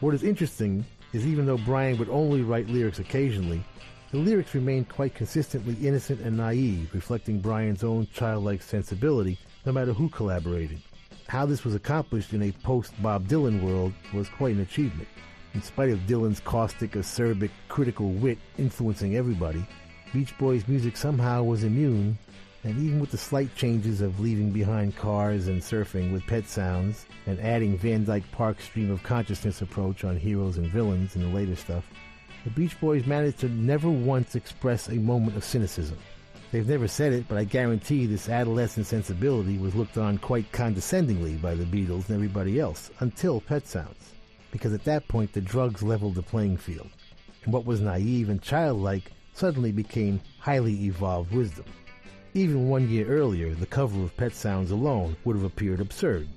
What 0.00 0.14
is 0.14 0.22
interesting 0.22 0.84
is 1.12 1.26
even 1.26 1.46
though 1.46 1.58
Brian 1.58 1.98
would 1.98 2.08
only 2.08 2.42
write 2.42 2.68
lyrics 2.68 2.98
occasionally, 2.98 3.64
the 4.10 4.18
lyrics 4.18 4.54
remained 4.54 4.90
quite 4.90 5.14
consistently 5.14 5.74
innocent 5.86 6.20
and 6.20 6.36
naive, 6.36 6.90
reflecting 6.92 7.40
Brian's 7.40 7.82
own 7.82 8.06
childlike 8.12 8.60
sensibility, 8.60 9.38
no 9.64 9.72
matter 9.72 9.94
who 9.94 10.10
collaborated. 10.10 10.82
How 11.28 11.46
this 11.46 11.64
was 11.64 11.74
accomplished 11.74 12.34
in 12.34 12.42
a 12.42 12.52
post-Bob 12.52 13.26
Dylan 13.26 13.62
world 13.62 13.94
was 14.12 14.28
quite 14.28 14.54
an 14.54 14.60
achievement. 14.60 15.08
In 15.54 15.60
spite 15.60 15.90
of 15.90 16.06
Dylan's 16.06 16.40
caustic, 16.40 16.92
acerbic, 16.92 17.50
critical 17.68 18.10
wit 18.10 18.38
influencing 18.56 19.16
everybody, 19.16 19.64
Beach 20.10 20.36
Boys' 20.38 20.66
music 20.66 20.96
somehow 20.96 21.42
was 21.42 21.62
immune, 21.62 22.16
and 22.64 22.78
even 22.78 23.00
with 23.00 23.10
the 23.10 23.18
slight 23.18 23.54
changes 23.54 24.00
of 24.00 24.18
leaving 24.18 24.50
behind 24.50 24.96
cars 24.96 25.48
and 25.48 25.60
surfing 25.60 26.10
with 26.10 26.26
pet 26.26 26.48
sounds, 26.48 27.04
and 27.26 27.38
adding 27.40 27.76
Van 27.76 28.04
Dyke 28.04 28.30
Park's 28.32 28.64
stream 28.64 28.90
of 28.90 29.02
consciousness 29.02 29.60
approach 29.60 30.04
on 30.04 30.16
heroes 30.16 30.56
and 30.56 30.70
villains 30.70 31.16
in 31.16 31.22
the 31.22 31.28
later 31.28 31.56
stuff, 31.56 31.84
the 32.44 32.50
Beach 32.50 32.80
Boys 32.80 33.06
managed 33.06 33.40
to 33.40 33.48
never 33.50 33.90
once 33.90 34.34
express 34.34 34.88
a 34.88 34.94
moment 34.94 35.36
of 35.36 35.44
cynicism. 35.44 35.98
They've 36.50 36.68
never 36.68 36.88
said 36.88 37.12
it, 37.12 37.26
but 37.28 37.36
I 37.36 37.44
guarantee 37.44 38.06
this 38.06 38.30
adolescent 38.30 38.86
sensibility 38.86 39.58
was 39.58 39.74
looked 39.74 39.98
on 39.98 40.16
quite 40.16 40.50
condescendingly 40.52 41.34
by 41.34 41.54
the 41.54 41.64
Beatles 41.64 42.08
and 42.08 42.16
everybody 42.16 42.58
else, 42.58 42.90
until 43.00 43.42
Pet 43.42 43.66
Sounds. 43.66 44.11
Because 44.52 44.72
at 44.72 44.84
that 44.84 45.08
point 45.08 45.32
the 45.32 45.40
drugs 45.40 45.82
leveled 45.82 46.14
the 46.14 46.22
playing 46.22 46.58
field, 46.58 46.90
and 47.42 47.52
what 47.52 47.66
was 47.66 47.80
naive 47.80 48.28
and 48.28 48.40
childlike 48.40 49.10
suddenly 49.32 49.72
became 49.72 50.20
highly 50.38 50.84
evolved 50.84 51.32
wisdom. 51.32 51.64
Even 52.34 52.68
one 52.68 52.88
year 52.88 53.06
earlier, 53.08 53.54
the 53.54 53.66
cover 53.66 54.00
of 54.02 54.16
Pet 54.16 54.34
Sounds 54.34 54.70
alone 54.70 55.16
would 55.24 55.36
have 55.36 55.44
appeared 55.44 55.80
absurd. 55.80 56.28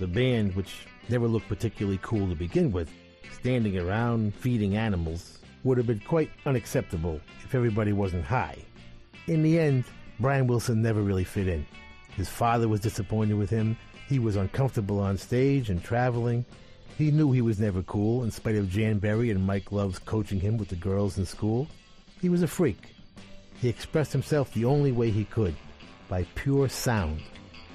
The 0.00 0.06
band, 0.06 0.56
which 0.56 0.86
never 1.08 1.28
looked 1.28 1.48
particularly 1.48 1.98
cool 2.02 2.28
to 2.28 2.34
begin 2.34 2.72
with, 2.72 2.90
standing 3.32 3.78
around 3.78 4.34
feeding 4.34 4.76
animals, 4.76 5.38
would 5.64 5.78
have 5.78 5.86
been 5.86 6.00
quite 6.00 6.30
unacceptable 6.46 7.20
if 7.44 7.54
everybody 7.54 7.92
wasn't 7.92 8.24
high. 8.24 8.58
In 9.26 9.42
the 9.42 9.58
end, 9.58 9.84
Brian 10.20 10.46
Wilson 10.46 10.80
never 10.80 11.02
really 11.02 11.24
fit 11.24 11.48
in. 11.48 11.66
His 12.16 12.28
father 12.28 12.68
was 12.68 12.80
disappointed 12.80 13.34
with 13.34 13.50
him. 13.50 13.76
He 14.08 14.18
was 14.18 14.36
uncomfortable 14.36 14.98
on 15.00 15.18
stage 15.18 15.70
and 15.70 15.82
traveling. 15.82 16.44
He 16.98 17.12
knew 17.12 17.30
he 17.30 17.42
was 17.42 17.60
never 17.60 17.84
cool, 17.84 18.24
in 18.24 18.32
spite 18.32 18.56
of 18.56 18.68
Jan 18.68 18.98
Berry 18.98 19.30
and 19.30 19.46
Mike 19.46 19.70
Love's 19.70 20.00
coaching 20.00 20.40
him 20.40 20.56
with 20.56 20.68
the 20.68 20.74
girls 20.74 21.16
in 21.16 21.24
school. 21.24 21.68
He 22.20 22.28
was 22.28 22.42
a 22.42 22.48
freak. 22.48 22.92
He 23.60 23.68
expressed 23.68 24.12
himself 24.12 24.52
the 24.52 24.64
only 24.64 24.90
way 24.90 25.12
he 25.12 25.24
could, 25.24 25.54
by 26.08 26.24
pure 26.34 26.68
sound. 26.68 27.22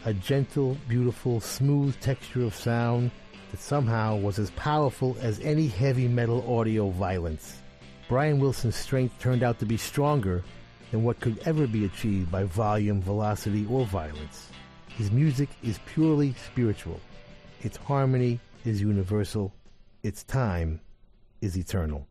A 0.04 0.14
gentle, 0.14 0.76
beautiful, 0.90 1.40
smooth 1.40 1.98
texture 2.02 2.44
of 2.44 2.54
sound 2.54 3.12
that 3.52 3.62
somehow 3.62 4.18
was 4.18 4.40
as 4.40 4.52
powerful 4.58 5.16
as 5.22 5.40
any 5.40 5.68
heavy 5.68 6.10
metal 6.10 6.44
audio 6.60 6.90
violence. 6.90 7.62
Brian 8.10 8.42
Wilson's 8.42 8.76
strength 8.76 9.18
turned 9.20 9.42
out 9.42 9.58
to 9.60 9.66
be 9.66 9.78
stronger 9.78 10.44
than 10.92 11.06
what 11.06 11.22
could 11.22 11.40
ever 11.46 11.66
be 11.66 11.86
achieved 11.86 12.30
by 12.30 12.44
volume, 12.44 13.02
velocity, 13.02 13.66
or 13.70 13.86
violence. 13.86 14.50
His 14.98 15.12
music 15.12 15.48
is 15.64 15.80
purely 15.86 16.34
spiritual. 16.34 17.00
Its 17.62 17.78
harmony 17.78 18.42
is 18.66 18.82
universal. 18.82 19.54
Its 20.04 20.24
time 20.24 20.82
is 21.42 21.58
eternal. 21.58 22.08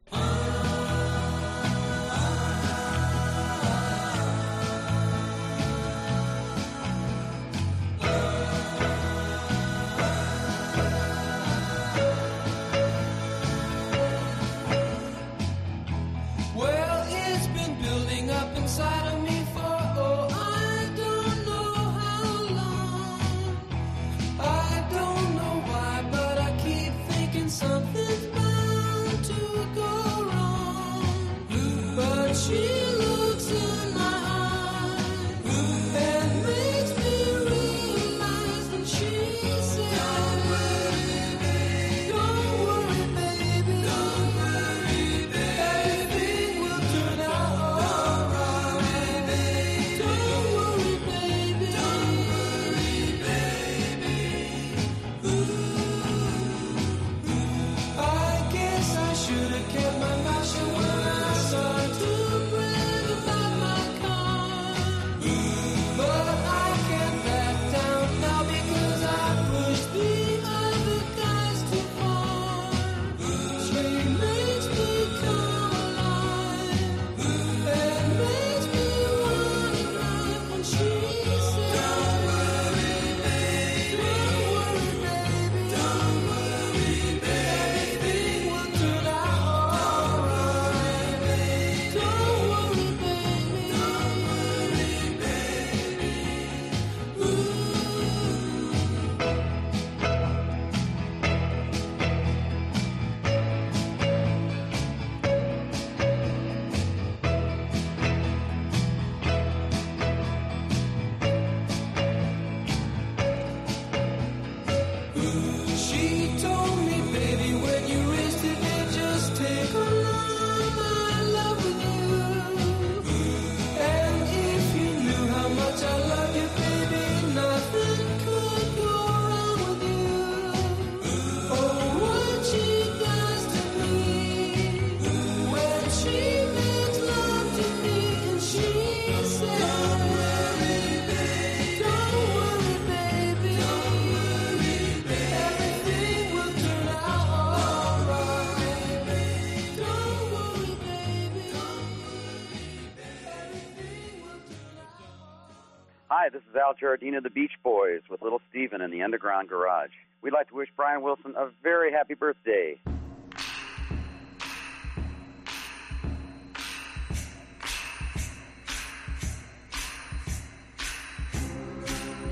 Is 156.53 156.57
Al 156.57 156.75
Jardine 156.75 157.15
of 157.15 157.23
the 157.23 157.31
Beach 157.31 157.53
Boys 157.63 158.03
with 158.11 158.21
Little 158.21 158.43
Steven 158.51 158.83
in 158.83 158.91
the 158.91 159.01
Underground 159.03 159.49
Garage. 159.49 159.93
we'd 160.21 160.35
like 160.35 160.49
to 160.49 160.55
wish 160.55 160.69
Brian 160.77 161.01
Wilson 161.01 161.33
a 161.35 161.49
very 161.63 161.91
happy 161.91 162.13
birthday. 162.13 162.79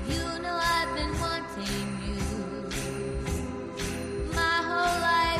You 0.07 0.23
know 0.39 0.59
I've 0.61 0.95
been 0.95 1.19
wanting 1.19 1.97
you 2.05 2.19
my 4.35 4.61
whole 4.67 5.01
life 5.01 5.30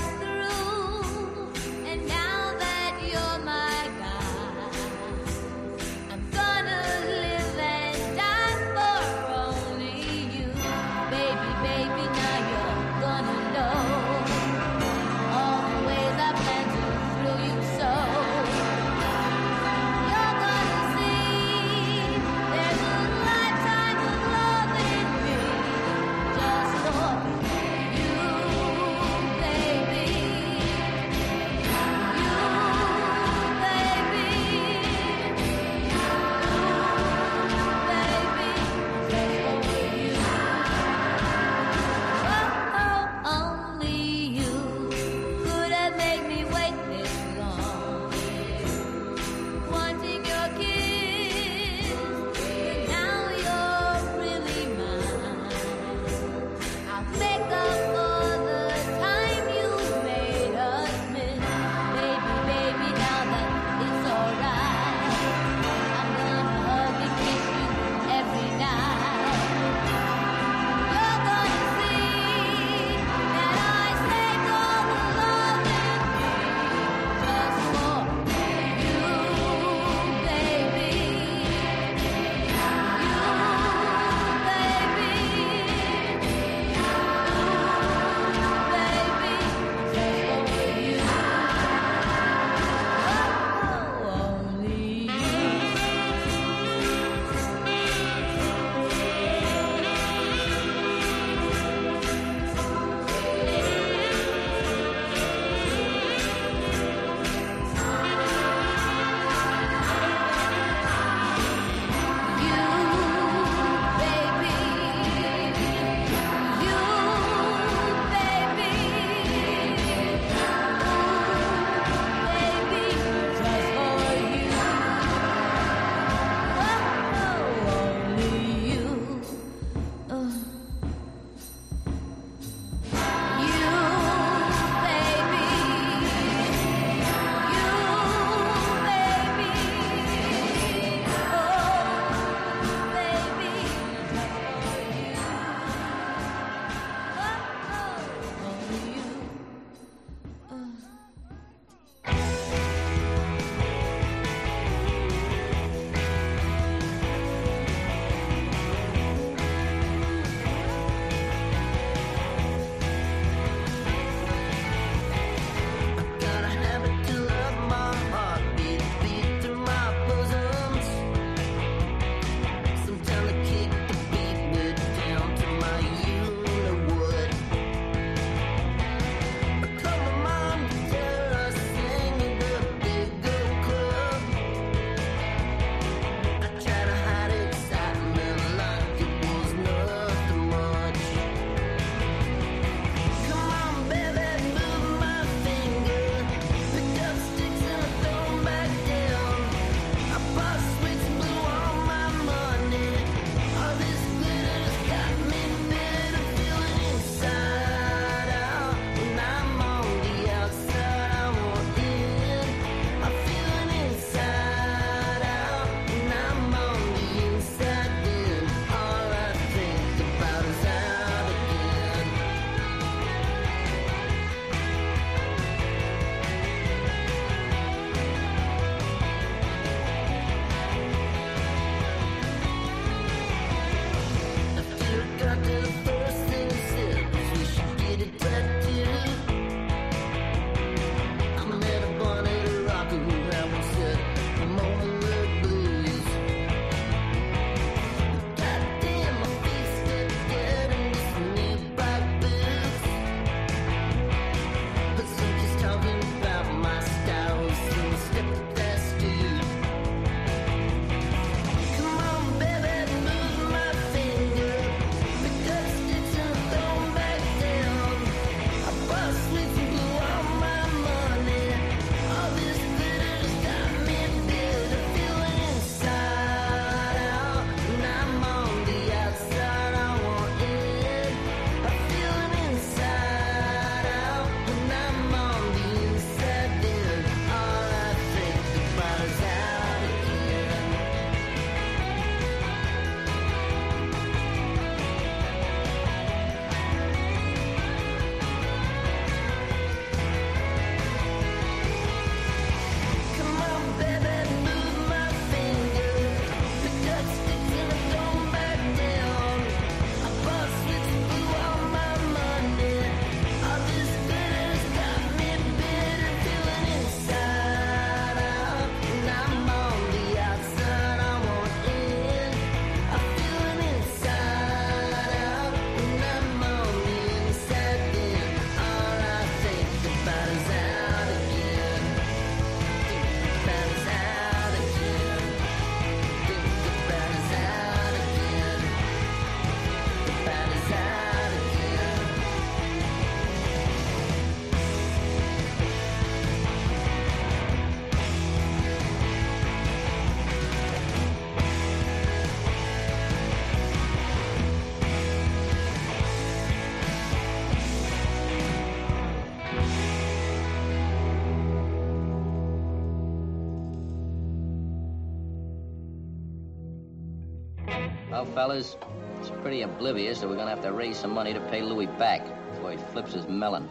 fellas. 368.33 368.77
it's 369.19 369.29
pretty 369.41 369.61
oblivious 369.61 370.21
that 370.21 370.29
we're 370.29 370.35
gonna 370.35 370.49
have 370.49 370.61
to 370.61 370.71
raise 370.71 370.97
some 370.97 371.11
money 371.11 371.33
to 371.33 371.39
pay 371.49 371.61
Louis 371.61 371.87
back 371.87 372.25
before 372.51 372.71
he 372.71 372.77
flips 372.77 373.13
his 373.13 373.27
melon. 373.27 373.69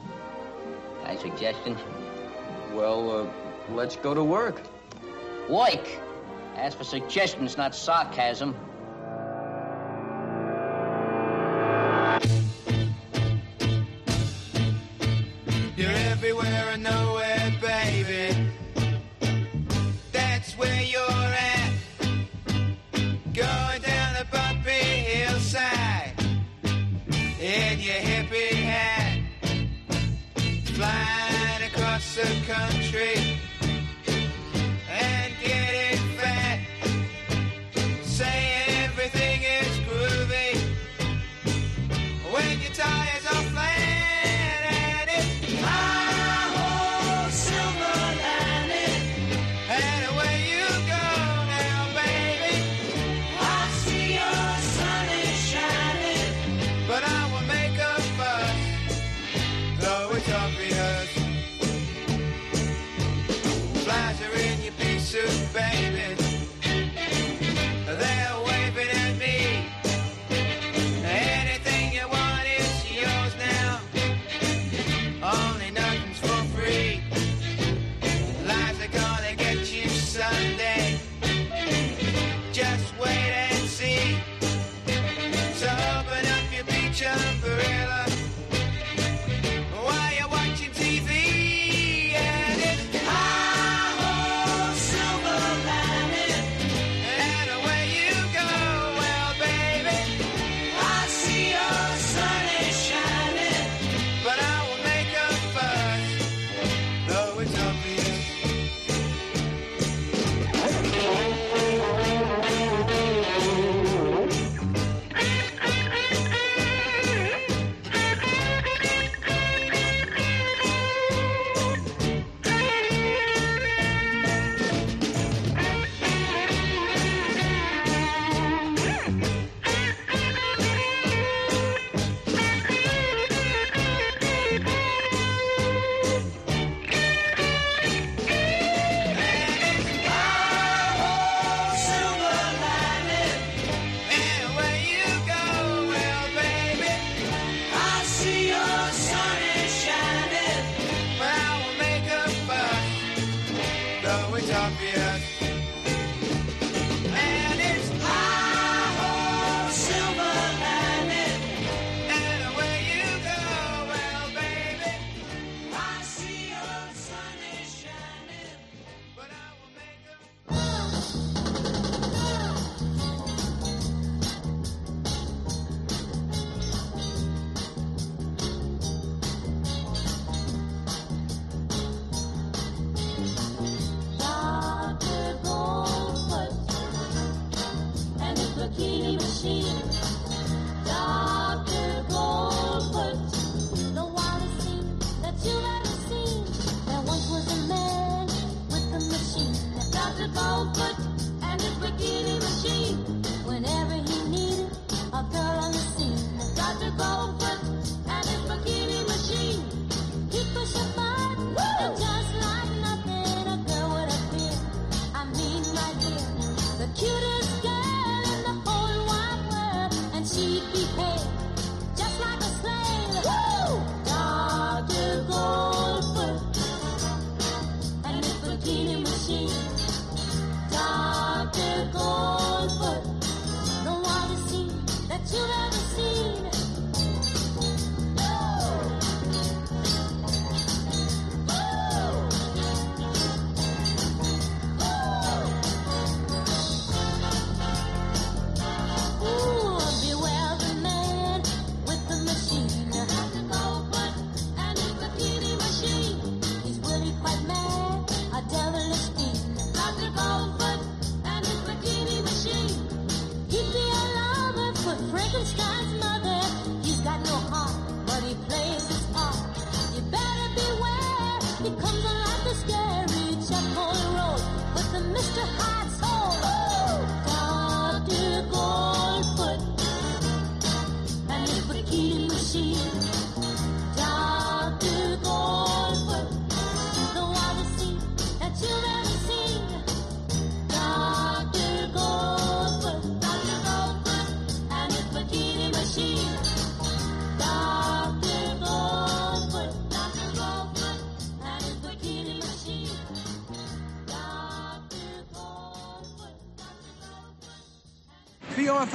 Any 1.07 1.19
suggestions? 1.19 1.79
Well, 2.73 3.11
uh, 3.11 3.75
let's 3.75 3.97
go 3.97 4.15
to 4.15 4.23
work. 4.23 4.61
Work? 5.49 5.87
As 6.57 6.75
for 6.75 6.85
suggestions, 6.85 7.57
not 7.57 7.75
sarcasm. 7.75 8.55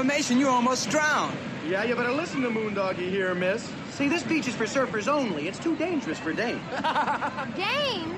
Information, 0.05 0.37
you 0.37 0.47
almost 0.47 0.91
drowned. 0.91 1.35
Yeah, 1.67 1.83
you 1.83 1.95
better 1.95 2.11
listen 2.11 2.41
to 2.43 2.49
Moondoggie 2.49 3.09
here, 3.09 3.33
miss. 3.33 3.67
See, 3.89 4.07
this 4.07 4.21
beach 4.21 4.47
is 4.47 4.53
for 4.53 4.65
surfers 4.65 5.07
only. 5.07 5.47
It's 5.47 5.57
too 5.57 5.75
dangerous 5.77 6.19
for 6.19 6.31
dames. 6.31 6.61
Dame? 7.55 8.15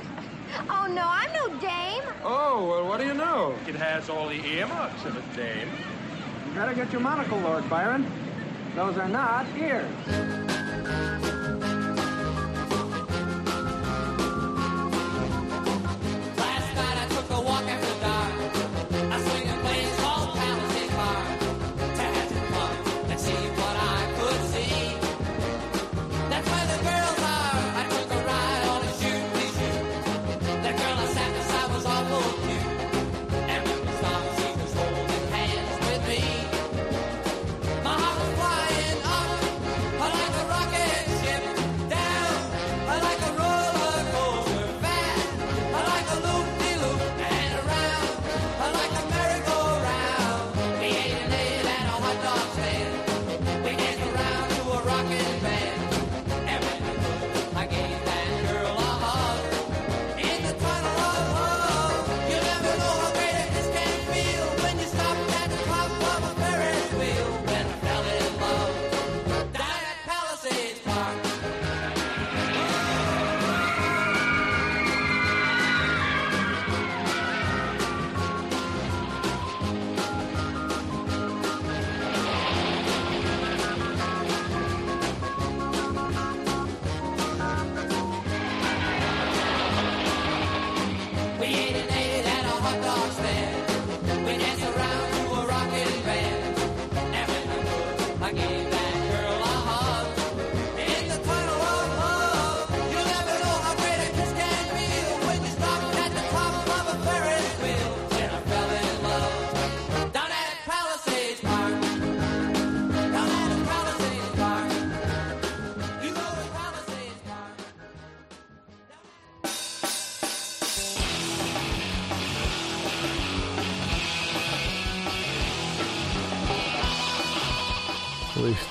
Oh, 0.70 0.88
no, 0.90 1.06
I'm 1.06 1.32
no 1.32 1.48
dame. 1.62 2.04
oh, 2.26 2.68
well, 2.68 2.86
what 2.90 3.00
do 3.00 3.06
you 3.06 3.14
know? 3.14 3.56
It 3.70 3.76
has 3.76 4.10
all 4.10 4.28
the 4.28 4.46
earmarks 4.46 5.06
of 5.06 5.16
a 5.16 5.36
dame. 5.38 5.70
You 6.50 6.54
better 6.56 6.74
get 6.74 6.92
your 6.92 7.00
monocle, 7.00 7.40
Lord 7.40 7.70
Byron. 7.70 8.06
Those 8.76 8.98
are 8.98 9.08
not 9.08 9.46
ears. 9.58 9.88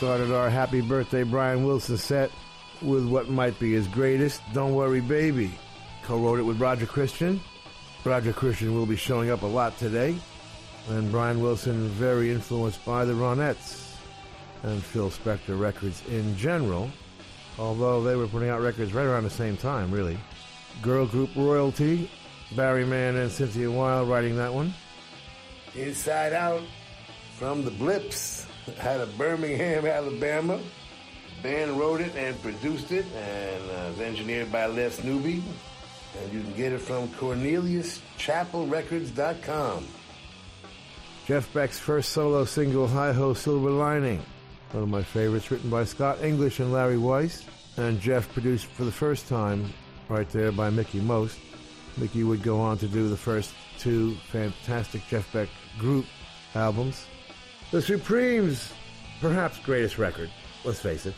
Started 0.07 0.31
our 0.31 0.49
happy 0.49 0.81
birthday 0.81 1.25
Brian 1.25 1.65
Wilson 1.65 1.97
set 1.97 2.31
with 2.81 3.05
what 3.09 3.29
might 3.29 3.59
be 3.59 3.73
his 3.73 3.89
greatest, 3.89 4.41
Don't 4.53 4.77
Worry 4.77 5.01
Baby. 5.01 5.51
Co-wrote 6.05 6.39
it 6.39 6.45
with 6.45 6.61
Roger 6.61 6.87
Christian. 6.87 7.41
Roger 8.05 8.33
Christian 8.33 8.73
will 8.73 8.87
be 8.87 8.95
showing 8.95 9.31
up 9.31 9.43
a 9.43 9.47
lot 9.47 9.77
today. 9.79 10.17
And 10.91 11.11
Brian 11.11 11.41
Wilson 11.41 11.89
very 11.89 12.31
influenced 12.31 12.85
by 12.85 13.05
the 13.05 13.15
Ronettes 13.15 13.97
and 14.63 14.81
Phil 14.81 15.11
Spector 15.11 15.59
records 15.59 16.01
in 16.07 16.37
general, 16.37 16.89
although 17.59 18.01
they 18.05 18.15
were 18.15 18.29
putting 18.29 18.49
out 18.49 18.61
records 18.61 18.95
right 18.95 19.07
around 19.07 19.25
the 19.25 19.31
same 19.31 19.57
time, 19.57 19.91
really. 19.91 20.17
Girl 20.83 21.07
group 21.07 21.31
royalty, 21.35 22.09
Barry 22.55 22.87
Mann 22.87 23.17
and 23.17 23.33
Cynthia 23.33 23.69
Weil 23.69 24.07
writing 24.07 24.37
that 24.37 24.55
one. 24.55 24.73
Inside 25.75 26.33
Out 26.33 26.63
from 27.39 27.65
the 27.65 27.73
Blips 27.73 28.36
out 28.81 29.01
of 29.01 29.17
Birmingham, 29.17 29.87
Alabama. 29.87 30.61
Band 31.43 31.79
wrote 31.79 32.01
it 32.01 32.15
and 32.17 32.41
produced 32.43 32.91
it, 32.93 33.05
and 33.15 33.71
uh, 33.71 33.91
it's 33.91 34.01
engineered 34.01 34.51
by 34.51 34.65
Les 34.67 35.05
Newby. 35.05 35.45
And 36.21 36.33
you 36.33 36.41
can 36.43 36.55
get 36.55 36.73
it 36.73 36.81
from 36.81 37.07
CorneliusChapelRecords.com. 37.09 39.87
Jeff 41.27 41.53
Beck's 41.53 41.79
first 41.79 42.13
solo 42.13 42.45
single, 42.45 42.89
Hi 42.89 43.13
Ho 43.13 43.35
Silver 43.35 43.71
Lining. 43.71 44.23
One 44.73 44.85
of 44.85 44.89
my 44.89 45.03
favorites, 45.03 45.51
written 45.51 45.69
by 45.71 45.85
Scott 45.85 46.23
English 46.23 46.61
and 46.61 46.73
Larry 46.73 46.99
Weiss. 46.99 47.45
And 47.77 48.01
Jeff 48.01 48.33
produced 48.33 48.67
for 48.67 48.85
the 48.85 48.93
first 48.93 49.29
time, 49.29 49.73
right 50.09 50.29
there 50.31 50.53
by 50.53 50.71
Mickie 50.71 51.01
Most. 51.01 51.39
Mickie 51.97 52.25
would 52.25 52.43
go 52.43 52.61
on 52.61 52.77
to 52.79 52.89
do 52.89 53.09
the 53.09 53.17
first 53.17 53.55
two 53.79 54.17
fantastic 54.31 55.07
Jeff 55.09 55.33
Beck 55.33 55.49
group 55.79 56.05
albums. 56.55 57.07
The 57.73 57.83
Supremes, 57.83 58.73
perhaps 59.21 59.59
greatest 59.59 59.99
record, 59.99 60.31
let's 60.65 60.79
face 60.79 61.05
it. 61.05 61.15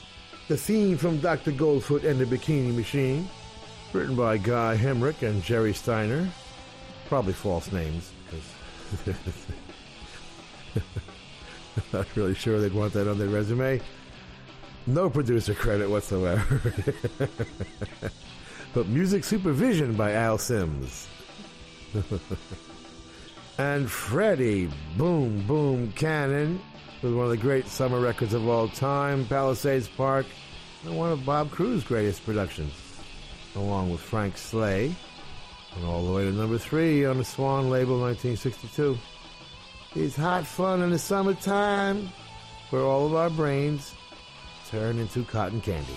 The 0.49 0.57
theme 0.57 0.97
from 0.97 1.19
Dr. 1.21 1.53
Goldfoot 1.53 2.05
and 2.05 2.19
the 2.19 2.25
Bikini 2.25 2.75
Machine, 2.75 3.29
written 3.93 4.17
by 4.17 4.39
Guy 4.39 4.79
Hemric 4.81 5.21
and 5.21 5.43
Jerry 5.43 5.75
Styner. 5.75 6.27
Probably 7.07 7.35
false 7.35 7.71
names, 7.71 8.11
because 9.05 9.15
not 11.93 12.07
really 12.17 12.35
sure 12.35 12.61
they'd 12.61 12.73
want 12.73 12.95
that 12.95 13.09
on 13.09 13.19
their 13.19 13.29
resume. 13.29 13.81
No 14.87 15.11
producer 15.11 15.53
credit 15.53 15.91
whatsoever. 15.91 16.63
but 18.73 18.87
music 18.89 19.23
supervision 19.23 19.95
by 19.95 20.13
Al 20.13 20.39
Sims. 20.39 21.09
and 23.59 23.91
Freddie 23.91 24.71
Boom 24.97 25.43
Boom 25.47 25.93
Cannon 25.93 26.61
with 27.03 27.13
one 27.13 27.25
of 27.25 27.31
the 27.31 27.37
great 27.37 27.67
summer 27.67 28.01
records 28.01 28.33
of 28.33 28.49
all 28.49 28.69
time, 28.69 29.27
Palisades 29.27 29.89
Park, 29.89 30.27
and 30.85 30.97
one 30.97 31.11
of 31.11 31.25
Bob 31.27 31.51
Crewe's 31.51 31.83
greatest 31.83 32.25
productions, 32.25 32.73
along 33.57 33.91
with 33.91 34.01
Frank 34.01 34.37
Slay, 34.37 34.95
and 35.77 35.85
all 35.85 36.07
the 36.07 36.13
way 36.13 36.25
to 36.25 36.33
number 36.33 36.59
three 36.59 37.05
on 37.05 37.19
the 37.19 37.25
Swan 37.25 37.69
label, 37.69 38.01
1962. 38.01 38.97
It's 39.97 40.17
hot 40.17 40.47
fun 40.47 40.83
in 40.83 40.91
the 40.91 40.99
summertime, 40.99 42.09
where 42.71 42.83
all 42.83 43.07
of 43.07 43.15
our 43.15 43.31
brains 43.31 43.95
turn 44.71 44.99
into 44.99 45.25
cotton 45.25 45.61
candy. 45.61 45.97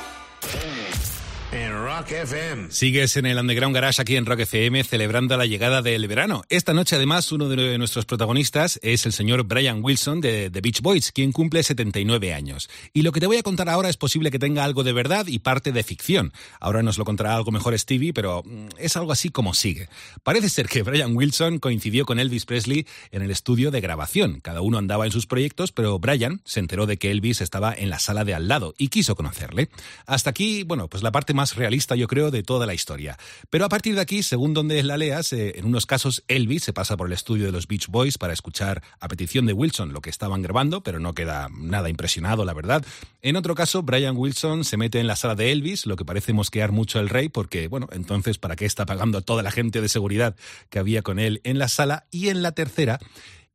Rock 2.11 2.23
FM. 2.23 2.71
Sigues 2.71 3.15
en 3.15 3.25
el 3.25 3.37
Underground 3.37 3.73
Garage 3.73 4.01
aquí 4.01 4.17
en 4.17 4.25
Rock 4.25 4.41
FM 4.41 4.83
celebrando 4.83 5.37
la 5.37 5.45
llegada 5.45 5.81
del 5.81 6.09
verano. 6.09 6.43
Esta 6.49 6.73
noche, 6.73 6.97
además, 6.97 7.31
uno 7.31 7.47
de 7.47 7.77
nuestros 7.77 8.05
protagonistas 8.05 8.79
es 8.83 9.05
el 9.05 9.13
señor 9.13 9.43
Brian 9.43 9.81
Wilson 9.81 10.19
de 10.19 10.49
The 10.49 10.59
Beach 10.59 10.81
Boys, 10.81 11.13
quien 11.13 11.31
cumple 11.31 11.63
79 11.63 12.33
años. 12.33 12.69
Y 12.91 13.03
lo 13.03 13.13
que 13.13 13.21
te 13.21 13.27
voy 13.27 13.37
a 13.37 13.43
contar 13.43 13.69
ahora 13.69 13.87
es 13.87 13.95
posible 13.95 14.29
que 14.29 14.39
tenga 14.39 14.65
algo 14.65 14.83
de 14.83 14.91
verdad 14.91 15.27
y 15.27 15.39
parte 15.39 15.71
de 15.71 15.83
ficción. 15.83 16.33
Ahora 16.59 16.83
nos 16.83 16.97
lo 16.97 17.05
contará 17.05 17.33
algo 17.33 17.51
mejor 17.51 17.79
Stevie, 17.79 18.11
pero 18.11 18.43
mm, 18.45 18.67
es 18.77 18.97
algo 18.97 19.13
así 19.13 19.29
como 19.29 19.53
sigue. 19.53 19.87
Parece 20.23 20.49
ser 20.49 20.67
que 20.67 20.83
Brian 20.83 21.15
Wilson 21.15 21.59
coincidió 21.59 22.05
con 22.05 22.19
Elvis 22.19 22.45
Presley 22.45 22.85
en 23.11 23.21
el 23.21 23.31
estudio 23.31 23.71
de 23.71 23.79
grabación. 23.79 24.41
Cada 24.41 24.59
uno 24.59 24.77
andaba 24.77 25.05
en 25.05 25.13
sus 25.13 25.27
proyectos, 25.27 25.71
pero 25.71 25.97
Brian 25.99 26.41
se 26.43 26.59
enteró 26.59 26.87
de 26.87 26.97
que 26.97 27.09
Elvis 27.09 27.39
estaba 27.39 27.73
en 27.73 27.89
la 27.89 27.99
sala 27.99 28.25
de 28.25 28.33
al 28.33 28.49
lado 28.49 28.73
y 28.77 28.89
quiso 28.89 29.15
conocerle. 29.15 29.69
Hasta 30.05 30.31
aquí, 30.31 30.63
bueno, 30.63 30.89
pues 30.89 31.03
la 31.03 31.13
parte 31.13 31.33
más 31.33 31.55
realista, 31.55 31.95
yo 32.01 32.07
creo, 32.07 32.31
de 32.31 32.43
toda 32.43 32.65
la 32.65 32.73
historia. 32.73 33.17
Pero 33.49 33.65
a 33.65 33.69
partir 33.69 33.95
de 33.95 34.01
aquí, 34.01 34.23
según 34.23 34.53
donde 34.53 34.81
la 34.83 34.97
leas, 34.97 35.31
eh, 35.33 35.53
en 35.57 35.65
unos 35.65 35.85
casos 35.85 36.23
Elvis 36.27 36.63
se 36.63 36.73
pasa 36.73 36.97
por 36.97 37.07
el 37.07 37.13
estudio 37.13 37.45
de 37.45 37.51
los 37.51 37.67
Beach 37.67 37.87
Boys 37.87 38.17
para 38.17 38.33
escuchar 38.33 38.83
a 38.99 39.07
petición 39.07 39.45
de 39.45 39.53
Wilson 39.53 39.93
lo 39.93 40.01
que 40.01 40.09
estaban 40.09 40.41
grabando, 40.41 40.81
pero 40.81 40.99
no 40.99 41.13
queda 41.13 41.47
nada 41.51 41.89
impresionado, 41.89 42.43
la 42.43 42.53
verdad. 42.53 42.83
En 43.21 43.35
otro 43.35 43.55
caso, 43.55 43.83
Brian 43.83 44.17
Wilson 44.17 44.65
se 44.65 44.77
mete 44.77 44.99
en 44.99 45.07
la 45.07 45.15
sala 45.15 45.35
de 45.35 45.51
Elvis, 45.51 45.85
lo 45.85 45.95
que 45.95 46.05
parece 46.05 46.33
mosquear 46.33 46.71
mucho 46.71 46.99
al 46.99 47.09
rey, 47.09 47.29
porque, 47.29 47.67
bueno, 47.67 47.87
entonces, 47.91 48.37
¿para 48.37 48.55
qué 48.55 48.65
está 48.65 48.85
pagando 48.85 49.19
a 49.19 49.21
toda 49.21 49.43
la 49.43 49.51
gente 49.51 49.81
de 49.81 49.89
seguridad 49.89 50.35
que 50.69 50.79
había 50.79 51.01
con 51.03 51.19
él 51.19 51.39
en 51.43 51.59
la 51.59 51.67
sala? 51.67 52.05
Y 52.11 52.29
en 52.29 52.41
la 52.41 52.53
tercera, 52.53 52.99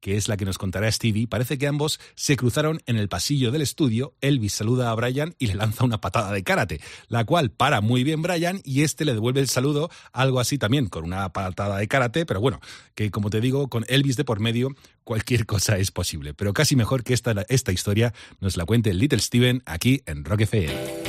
que 0.00 0.16
es 0.16 0.28
la 0.28 0.36
que 0.36 0.44
nos 0.44 0.58
contará 0.58 0.90
Stevie, 0.90 1.26
parece 1.26 1.58
que 1.58 1.66
ambos 1.66 2.00
se 2.14 2.36
cruzaron 2.36 2.80
en 2.86 2.96
el 2.96 3.08
pasillo 3.08 3.50
del 3.50 3.62
estudio. 3.62 4.14
Elvis 4.20 4.54
saluda 4.54 4.90
a 4.90 4.94
Brian 4.94 5.34
y 5.38 5.46
le 5.46 5.54
lanza 5.54 5.84
una 5.84 6.00
patada 6.00 6.32
de 6.32 6.42
karate, 6.42 6.80
la 7.08 7.24
cual 7.24 7.50
para 7.50 7.80
muy 7.80 8.04
bien 8.04 8.22
Brian 8.22 8.60
y 8.64 8.82
este 8.82 9.04
le 9.04 9.14
devuelve 9.14 9.40
el 9.40 9.48
saludo, 9.48 9.90
algo 10.12 10.40
así 10.40 10.58
también, 10.58 10.86
con 10.86 11.04
una 11.04 11.32
patada 11.32 11.78
de 11.78 11.88
karate, 11.88 12.26
pero 12.26 12.40
bueno, 12.40 12.60
que 12.94 13.10
como 13.10 13.30
te 13.30 13.40
digo, 13.40 13.68
con 13.68 13.84
Elvis 13.88 14.16
de 14.16 14.24
por 14.24 14.40
medio, 14.40 14.70
cualquier 15.04 15.46
cosa 15.46 15.78
es 15.78 15.90
posible. 15.90 16.34
Pero 16.34 16.52
casi 16.52 16.76
mejor 16.76 17.04
que 17.04 17.14
esta, 17.14 17.32
esta 17.48 17.72
historia 17.72 18.12
nos 18.40 18.56
la 18.56 18.64
cuente 18.64 18.92
Little 18.94 19.20
Steven 19.20 19.62
aquí 19.66 20.02
en 20.06 20.24
Rock 20.24 20.42
FM. 20.42 21.05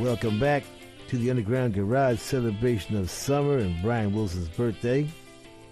Welcome 0.00 0.40
back 0.40 0.64
to 1.08 1.18
the 1.18 1.28
Underground 1.28 1.74
Garage 1.74 2.20
celebration 2.20 2.96
of 2.96 3.10
summer 3.10 3.58
and 3.58 3.82
Brian 3.82 4.14
Wilson's 4.14 4.48
birthday. 4.48 5.06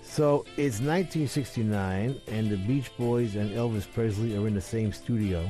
So 0.02 0.44
it's 0.58 0.80
1969, 0.80 2.20
and 2.26 2.50
the 2.50 2.58
Beach 2.58 2.94
Boys 2.98 3.36
and 3.36 3.50
Elvis 3.52 3.90
Presley 3.90 4.36
are 4.36 4.46
in 4.46 4.52
the 4.52 4.60
same 4.60 4.92
studio. 4.92 5.48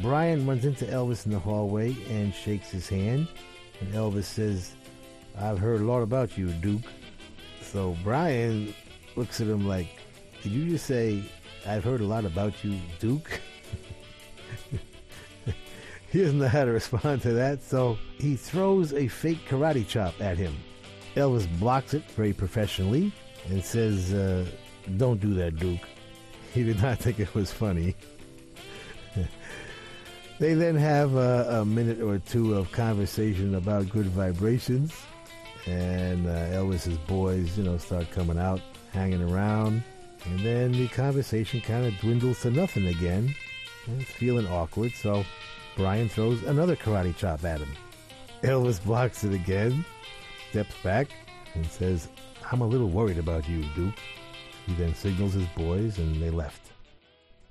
Brian 0.00 0.46
runs 0.46 0.64
into 0.64 0.84
Elvis 0.84 1.26
in 1.26 1.32
the 1.32 1.40
hallway 1.40 1.96
and 2.08 2.32
shakes 2.32 2.70
his 2.70 2.88
hand, 2.88 3.26
and 3.80 3.92
Elvis 3.92 4.26
says, 4.26 4.76
I've 5.36 5.58
heard 5.58 5.80
a 5.80 5.84
lot 5.84 6.02
about 6.02 6.38
you, 6.38 6.50
Duke. 6.50 6.86
So 7.62 7.96
Brian 8.04 8.72
looks 9.16 9.40
at 9.40 9.48
him 9.48 9.66
like, 9.66 9.88
Did 10.44 10.52
you 10.52 10.70
just 10.70 10.86
say, 10.86 11.24
I've 11.66 11.82
heard 11.82 12.00
a 12.00 12.06
lot 12.06 12.24
about 12.24 12.62
you, 12.62 12.78
Duke? 13.00 13.40
he 16.10 16.20
doesn't 16.20 16.38
know 16.38 16.48
how 16.48 16.64
to 16.64 16.72
respond 16.80 17.22
to 17.22 17.32
that, 17.34 17.62
so 17.62 17.98
he 18.18 18.36
throws 18.36 18.92
a 18.92 19.08
fake 19.08 19.46
karate 19.48 19.86
chop 19.86 20.20
at 20.20 20.38
him. 20.38 20.54
Elvis 21.14 21.48
blocks 21.58 21.94
it 21.94 22.04
very 22.12 22.32
professionally 22.32 23.12
and 23.48 23.64
says, 23.64 24.12
uh, 24.12 24.44
Don't 24.96 25.20
do 25.20 25.34
that, 25.34 25.56
Duke. 25.56 25.80
He 26.54 26.64
did 26.64 26.80
not 26.80 26.98
think 26.98 27.20
it 27.20 27.34
was 27.34 27.52
funny. 27.52 27.94
they 30.38 30.54
then 30.54 30.76
have 30.76 31.14
a, 31.14 31.60
a 31.60 31.64
minute 31.64 32.00
or 32.00 32.18
two 32.18 32.54
of 32.54 32.72
conversation 32.72 33.54
about 33.54 33.90
good 33.90 34.06
vibrations, 34.06 34.94
and 35.66 36.26
uh, 36.26 36.56
Elvis's 36.56 36.96
boys, 37.06 37.58
you 37.58 37.64
know, 37.64 37.76
start 37.76 38.10
coming 38.12 38.38
out, 38.38 38.62
hanging 38.92 39.22
around, 39.22 39.82
and 40.24 40.40
then 40.40 40.72
the 40.72 40.88
conversation 40.88 41.60
kind 41.60 41.84
of 41.84 41.96
dwindles 42.00 42.40
to 42.40 42.50
nothing 42.50 42.86
again. 42.86 43.34
It's 43.98 44.10
feeling 44.12 44.46
awkward, 44.46 44.92
so 44.92 45.24
Brian 45.78 46.08
throws 46.08 46.42
another 46.42 46.74
karate 46.74 47.16
chop 47.16 47.44
at 47.44 47.60
him. 47.60 47.68
Elvis 48.42 48.82
blocks 48.82 49.22
it 49.22 49.32
again, 49.32 49.84
steps 50.50 50.74
back, 50.82 51.06
and 51.54 51.64
says, 51.64 52.08
I'm 52.50 52.62
a 52.62 52.66
little 52.66 52.88
worried 52.88 53.16
about 53.16 53.48
you, 53.48 53.64
Duke. 53.76 53.94
He 54.66 54.74
then 54.74 54.92
signals 54.92 55.34
his 55.34 55.46
boys, 55.56 55.98
and 55.98 56.20
they 56.20 56.30
left. 56.30 56.72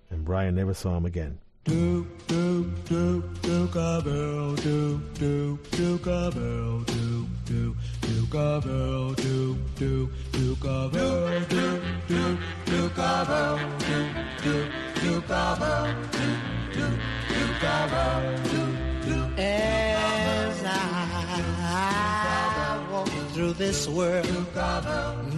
And 0.10 0.26
Brian 0.26 0.56
never 0.56 0.74
saw 0.74 0.98
him 0.98 1.06
again. 1.06 1.40
Duke, 1.64 2.28
Duke, 2.28 2.84
Duke, 2.84 3.42
Duke 3.42 3.76
a 3.76 4.02
bell, 4.04 4.56
Duke, 4.56 5.14
Duke, 5.14 5.72
Duke 5.72 6.08
a 6.08 6.30
bell, 6.30 6.80
Duke, 6.80 7.28
Duke, 7.46 7.78
Duke 8.02 8.34
a 8.34 8.62
bell, 8.62 9.14
Duke, 9.14 9.76
Duke, 9.76 10.10
Duke 10.34 10.64
a 10.66 10.90
bell, 10.90 11.40
Duke, 11.46 11.88
Duke, 12.08 12.40
Duke 12.68 12.98
a 12.98 12.98
bell, 12.98 12.98
Duke, 12.98 12.98
Duke, 12.98 12.98
Duke 12.98 12.98
a 12.98 13.26
bell, 13.26 13.60
Duke, 13.80 14.12
Duke, 14.44 14.72
Duke 15.02 15.30
a 15.30 15.56
bell, 15.58 15.96
Duke, 16.12 16.74
Duke. 16.74 17.27
As 19.40 20.64
I 20.66 22.88
walk 22.92 23.08
through 23.34 23.54
this 23.54 23.88
world, 23.88 24.28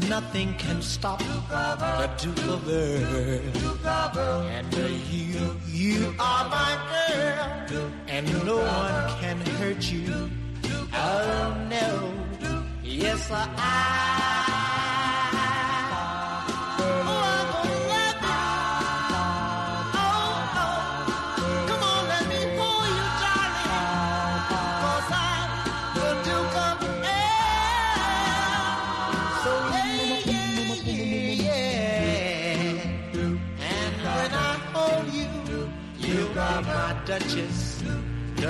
nothing 0.10 0.54
can 0.56 0.82
stop 0.82 1.20
the 1.20 2.10
Duke 2.18 2.48
of 2.50 2.68
Earl. 2.68 3.42
And 4.48 4.74
you, 5.10 5.56
you 5.68 6.16
are 6.20 6.50
my 6.50 6.78
girl, 6.90 7.70
and 8.08 8.28
no 8.46 8.58
one 8.58 9.20
can 9.22 9.40
hurt 9.58 9.92
you. 9.92 10.32
Oh 10.94 11.56
no, 11.70 12.12
yes 12.84 13.30
I. 13.32 14.49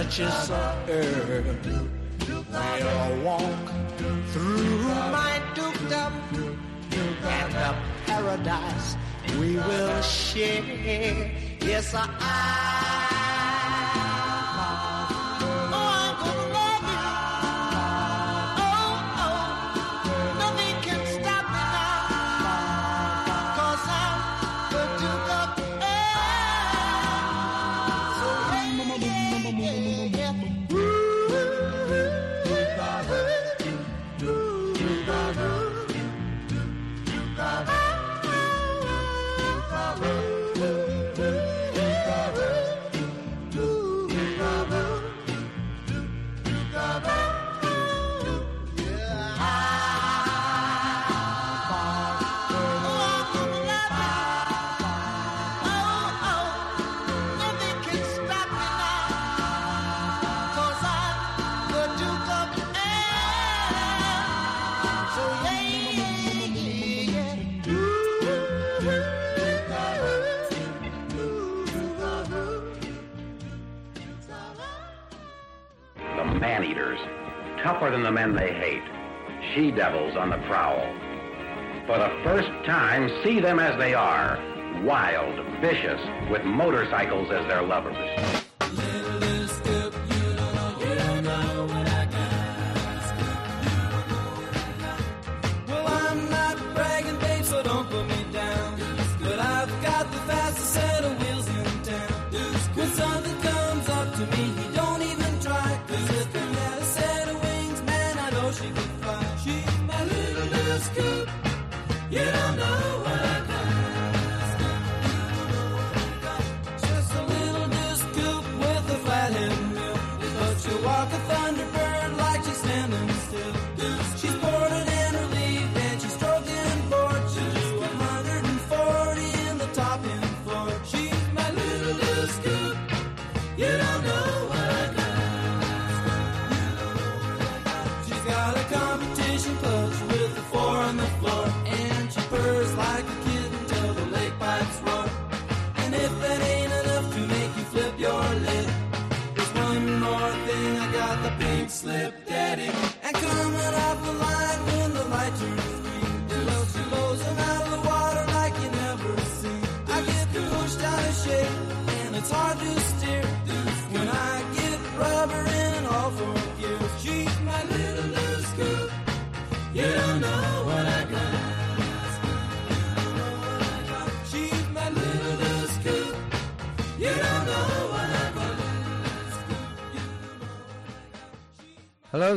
Duchess 0.09 0.49
of 0.49 0.89
Earl. 0.89 1.55
We'll 2.27 3.23
walk 3.23 3.71
through 4.29 4.81
my 5.11 5.39
dukedom 5.53 6.13
and 7.21 7.53
the 7.53 7.75
paradise 8.07 8.97
we 9.39 9.57
will 9.57 10.01
share. 10.01 11.31
Yes, 11.61 11.93
I. 11.93 13.68
and 77.99 78.05
the 78.05 78.11
men 78.13 78.33
they 78.33 78.53
hate. 78.53 78.83
She 79.53 79.71
devils 79.71 80.15
on 80.15 80.29
the 80.29 80.37
prowl. 80.47 80.79
For 81.85 81.97
the 81.97 82.09
first 82.23 82.47
time, 82.65 83.11
see 83.25 83.41
them 83.41 83.59
as 83.59 83.77
they 83.77 83.93
are 83.93 84.39
wild, 84.85 85.45
vicious, 85.59 85.99
with 86.29 86.45
motorcycles 86.45 87.29
as 87.29 87.45
their 87.47 87.61
lovers. 87.61 87.97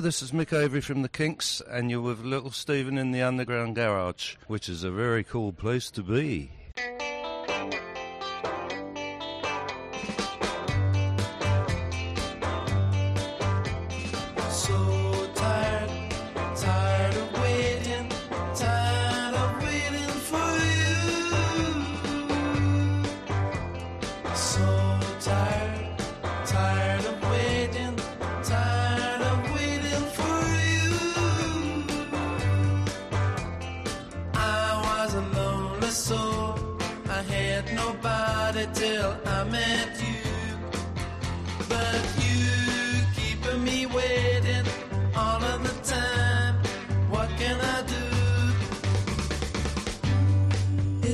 this 0.02 0.20
is 0.20 0.32
Mick 0.32 0.52
Avory 0.52 0.80
from 0.80 1.02
The 1.02 1.08
Kinks, 1.08 1.62
and 1.70 1.88
you're 1.88 2.00
with 2.00 2.24
Little 2.24 2.50
Steven 2.50 2.98
in 2.98 3.12
the 3.12 3.22
Underground 3.22 3.76
Garage, 3.76 4.34
which 4.48 4.68
is 4.68 4.82
a 4.82 4.90
very 4.90 5.22
cool 5.22 5.52
place 5.52 5.92
to 5.92 6.02
be. 6.02 6.50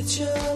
future. 0.09 0.47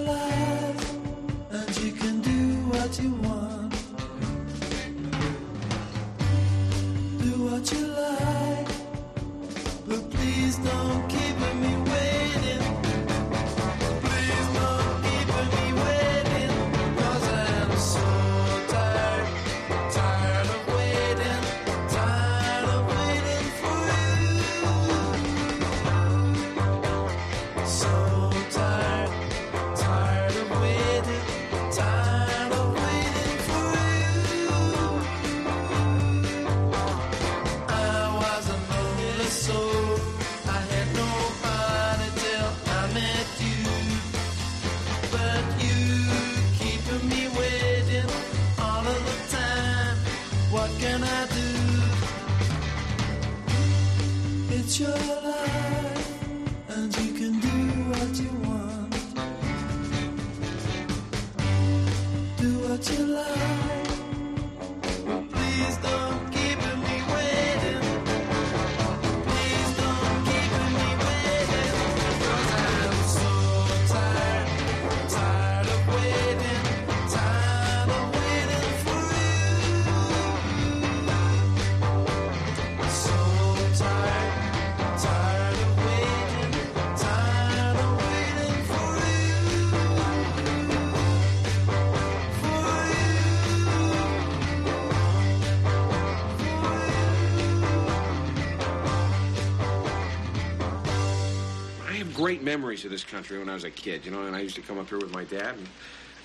great 102.32 102.42
memories 102.42 102.82
of 102.86 102.90
this 102.90 103.04
country 103.04 103.38
when 103.38 103.50
I 103.50 103.52
was 103.52 103.64
a 103.64 103.70
kid, 103.70 104.06
you 104.06 104.10
know, 104.10 104.22
and 104.22 104.34
I 104.34 104.40
used 104.40 104.54
to 104.54 104.62
come 104.62 104.78
up 104.78 104.88
here 104.88 104.96
with 104.96 105.12
my 105.12 105.24
dad. 105.24 105.54
And, 105.54 105.68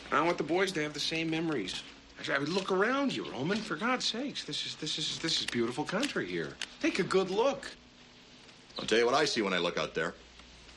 and 0.09 0.13
I 0.13 0.21
want 0.21 0.37
the 0.37 0.43
boys 0.43 0.71
to 0.71 0.81
have 0.81 0.93
the 0.93 1.01
same 1.01 1.29
memories. 1.29 1.83
I 2.33 2.37
would 2.39 2.47
look 2.47 2.71
around 2.71 3.13
you, 3.13 3.29
Roman. 3.29 3.57
For 3.57 3.75
God's 3.75 4.05
sakes, 4.05 4.45
this 4.45 4.65
is 4.65 4.75
this 4.75 4.97
is 4.97 5.19
this 5.19 5.41
is 5.41 5.45
beautiful 5.47 5.83
country 5.83 6.25
here. 6.25 6.55
Take 6.81 6.99
a 6.99 7.03
good 7.03 7.29
look. 7.29 7.69
I'll 8.79 8.85
tell 8.85 8.97
you 8.97 9.05
what 9.05 9.15
I 9.15 9.25
see 9.25 9.41
when 9.41 9.53
I 9.53 9.57
look 9.57 9.77
out 9.77 9.93
there, 9.93 10.13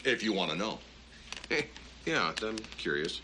if 0.05 0.21
you 0.21 0.33
want 0.33 0.51
to 0.51 0.57
know. 0.57 0.81
Hey, 1.49 1.67
yeah, 2.07 2.33
I'm 2.43 2.59
curious. 2.77 3.21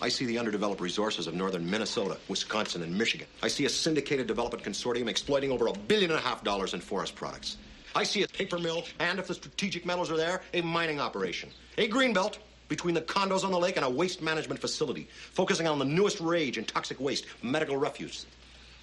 I 0.00 0.08
see 0.08 0.24
the 0.24 0.38
underdeveloped 0.38 0.80
resources 0.80 1.26
of 1.26 1.34
northern 1.34 1.68
Minnesota, 1.68 2.16
Wisconsin, 2.28 2.82
and 2.82 2.96
Michigan. 2.96 3.26
I 3.42 3.48
see 3.48 3.66
a 3.66 3.68
syndicated 3.68 4.26
development 4.26 4.64
consortium 4.64 5.06
exploiting 5.06 5.50
over 5.50 5.66
a 5.66 5.72
billion 5.74 6.12
and 6.12 6.18
a 6.18 6.22
half 6.22 6.42
dollars 6.42 6.72
in 6.72 6.80
forest 6.80 7.14
products. 7.14 7.58
I 7.94 8.04
see 8.04 8.22
a 8.22 8.28
paper 8.28 8.58
mill, 8.58 8.84
and 8.98 9.18
if 9.18 9.26
the 9.26 9.34
strategic 9.34 9.84
metals 9.84 10.10
are 10.10 10.16
there, 10.16 10.42
a 10.54 10.62
mining 10.62 11.00
operation. 11.00 11.50
A 11.78 11.88
greenbelt 11.88 12.38
between 12.68 12.94
the 12.94 13.02
condos 13.02 13.44
on 13.44 13.50
the 13.50 13.58
lake 13.58 13.76
and 13.76 13.84
a 13.84 13.90
waste 13.90 14.22
management 14.22 14.58
facility, 14.58 15.06
focusing 15.32 15.66
on 15.66 15.78
the 15.78 15.84
newest 15.84 16.20
rage 16.20 16.56
in 16.56 16.64
toxic 16.64 16.98
waste, 16.98 17.26
medical 17.42 17.76
refuse. 17.76 18.24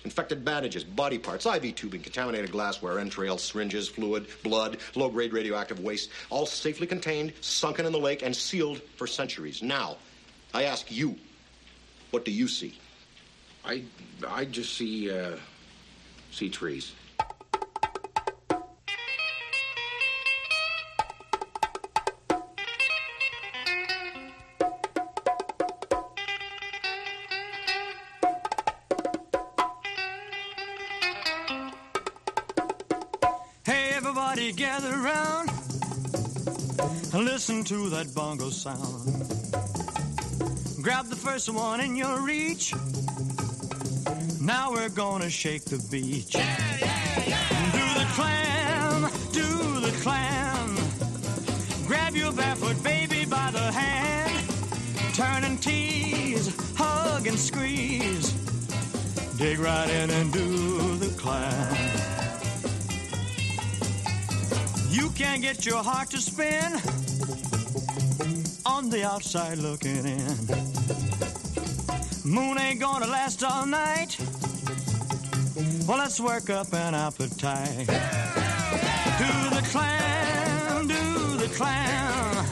Infected 0.05 0.45
bandages, 0.45 0.83
body 0.83 1.17
parts, 1.17 1.45
IV 1.45 1.75
tubing, 1.75 2.01
contaminated 2.01 2.51
glassware, 2.51 2.99
entrails, 2.99 3.43
syringes, 3.43 3.89
fluid, 3.89 4.27
blood, 4.43 4.77
low 4.95 5.09
grade 5.09 5.33
radioactive 5.33 5.79
waste, 5.79 6.11
all 6.29 6.45
safely 6.45 6.85
contained, 6.85 7.33
sunken 7.41 7.85
in 7.85 7.91
the 7.91 7.97
lake, 7.97 8.21
and 8.21 8.33
sealed 8.35 8.79
for 8.95 9.07
centuries. 9.07 9.63
Now, 9.63 9.97
I 10.53 10.65
ask 10.65 10.91
you, 10.91 11.17
what 12.11 12.23
do 12.25 12.31
you 12.31 12.47
see? 12.47 12.77
I, 13.65 13.83
I 14.27 14.45
just 14.45 14.77
see, 14.77 15.11
uh, 15.11 15.35
see 16.31 16.49
trees. 16.49 16.93
Everybody 34.39 34.51
gather 34.53 34.93
around 34.93 35.49
and 37.13 37.25
listen 37.25 37.63
to 37.63 37.89
that 37.89 38.13
bongo 38.15 38.49
sound. 38.49 39.03
Grab 40.81 41.07
the 41.07 41.15
first 41.15 41.49
one 41.49 41.81
in 41.81 41.95
your 41.95 42.21
reach. 42.21 42.73
Now 44.39 44.71
we're 44.71 44.89
gonna 44.89 45.29
shake 45.29 45.65
the 45.65 45.79
beach. 45.91 46.35
Yeah, 46.35 46.55
yeah, 46.79 47.23
yeah. 47.27 47.71
Do 47.79 47.99
the 47.99 48.07
clam, 48.17 49.11
do 49.33 49.79
the 49.81 49.91
clam. 50.03 50.77
Grab 51.85 52.15
your 52.15 52.31
barefoot 52.31 52.81
baby 52.81 53.25
by 53.25 53.51
the 53.51 53.71
hand. 53.71 54.33
Turn 55.15 55.43
and 55.43 55.61
tease, 55.61 56.55
hug 56.77 57.27
and 57.27 57.37
squeeze. 57.37 58.31
Dig 59.37 59.59
right 59.59 59.89
in 59.89 60.09
and 60.09 60.31
do 60.31 60.95
the 60.97 61.09
clam. 61.17 61.78
You 64.99 65.09
can't 65.11 65.41
get 65.41 65.65
your 65.65 65.81
heart 65.81 66.09
to 66.09 66.17
spin 66.17 66.73
on 68.65 68.89
the 68.89 69.05
outside 69.05 69.57
looking 69.57 70.05
in. 70.05 70.35
Moon 72.25 72.57
ain't 72.57 72.81
gonna 72.81 73.07
last 73.07 73.41
all 73.41 73.65
night. 73.65 74.17
Well, 75.87 75.99
let's 75.99 76.19
work 76.19 76.49
up 76.49 76.73
an 76.73 76.95
appetite. 76.95 77.87
Do 79.21 79.31
the 79.55 79.65
clam, 79.71 80.87
do 80.87 81.37
the 81.37 81.47
clam. 81.55 82.45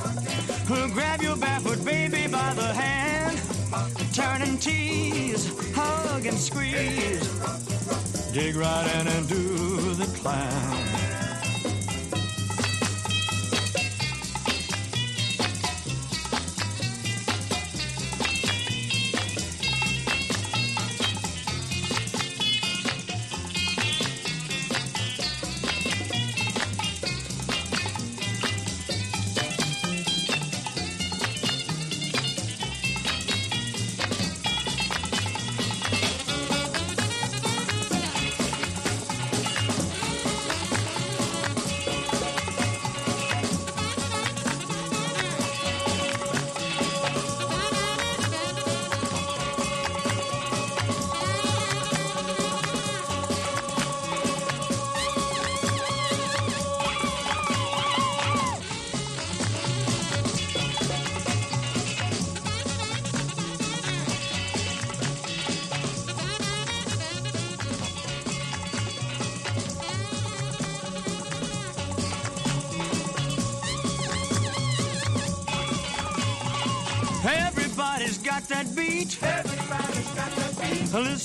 Grab 0.94 1.22
your 1.22 1.36
barefoot 1.36 1.84
baby 1.84 2.28
by 2.28 2.54
the 2.54 2.74
hand. 2.74 3.38
Turn 4.14 4.42
and 4.42 4.62
tease, 4.62 5.52
hug 5.76 6.26
and 6.26 6.38
squeeze. 6.38 7.28
Dig 8.32 8.56
right 8.56 8.90
in 8.96 9.08
and 9.08 9.28
do 9.28 9.94
the 9.96 10.06
clam. 10.22 11.17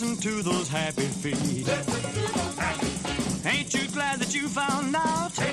Listen 0.03 0.16
to 0.16 0.42
those 0.42 0.66
happy 0.66 1.07
feet. 1.07 1.68
Ain't 3.46 3.72
you 3.72 3.86
glad 3.92 4.18
that 4.18 4.34
you 4.34 4.48
found 4.48 4.96
out? 4.96 5.30
You 5.38 5.53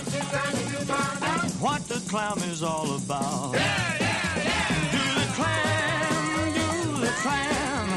found 0.89 1.24
out? 1.24 1.52
What 1.62 1.88
the 1.88 2.00
clown 2.10 2.39
is 2.39 2.64
all 2.64 2.95
about. 2.95 3.54
Yeah, 3.54 3.60
yeah, 3.60 4.38
yeah. 4.38 4.91
Do 4.91 5.04
the 5.22 5.28
clam, 5.38 6.54
do 6.56 7.02
the 7.06 7.12
clam. 7.22 7.89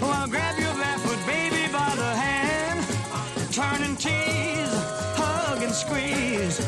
Well, 0.00 0.10
I'll 0.10 0.26
grab 0.26 0.58
your 0.58 0.74
barefoot 0.74 1.24
baby 1.24 1.72
by 1.72 1.94
the 1.94 2.16
hand. 2.16 3.54
Turn 3.54 3.82
and 3.84 3.96
tease, 3.96 4.74
hug 5.14 5.62
and 5.62 5.72
squeeze. 5.72 6.58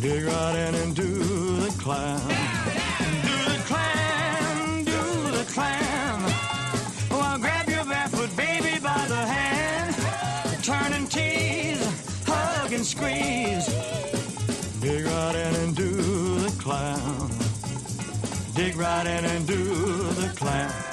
Dig 0.00 0.24
right 0.24 0.56
in 0.56 0.74
and 0.74 0.96
do 0.96 1.04
the 1.04 1.70
clam. 1.78 2.39
Squeeze. 13.00 13.66
Dig 14.80 15.04
right 15.06 15.34
in 15.34 15.54
and 15.62 15.76
do 15.76 15.90
the 16.40 16.52
clam. 16.58 17.30
Dig 18.54 18.76
right 18.76 19.06
in 19.06 19.24
and 19.24 19.46
do 19.46 19.64
the 20.20 20.28
clam. 20.36 20.89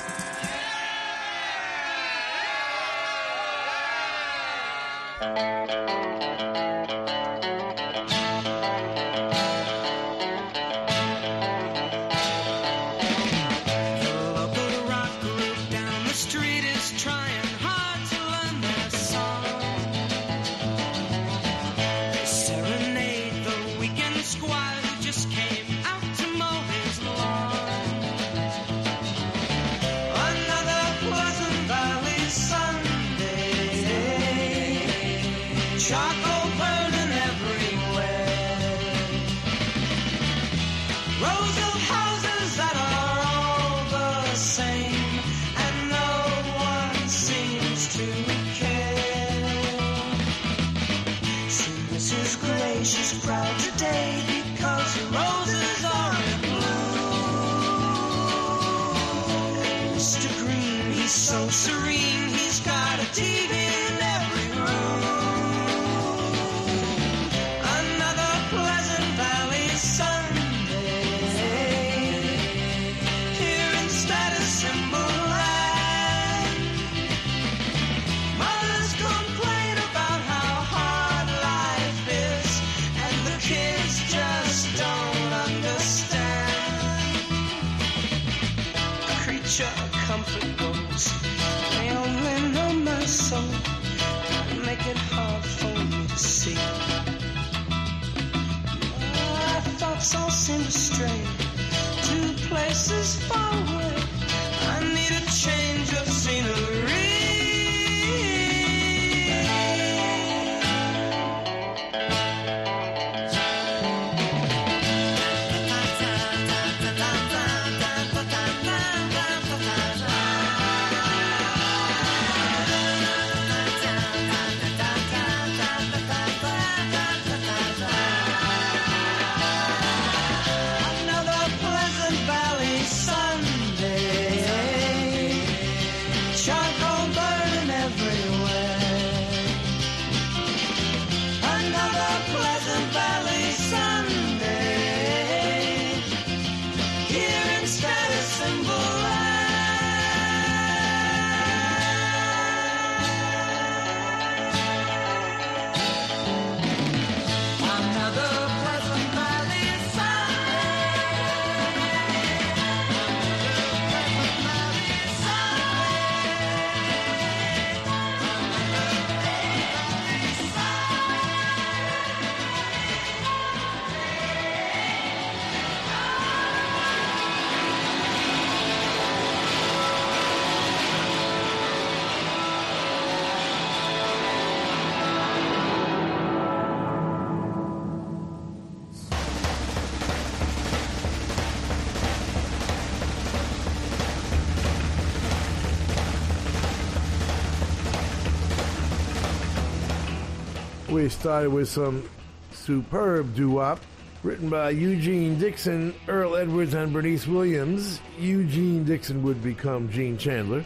We 200.98 201.10
started 201.10 201.52
with 201.52 201.70
some 201.70 202.10
superb 202.52 203.36
doo-wop 203.36 203.80
written 204.24 204.50
by 204.50 204.72
Eugene 204.72 205.38
Dixon, 205.38 205.94
Earl 206.08 206.36
Edwards, 206.36 206.74
and 206.74 206.92
Bernice 206.92 207.28
Williams. 207.28 208.02
Eugene 208.18 208.84
Dixon 208.84 209.22
would 209.22 209.44
become 209.44 209.92
Gene 209.92 210.18
Chandler. 210.18 210.66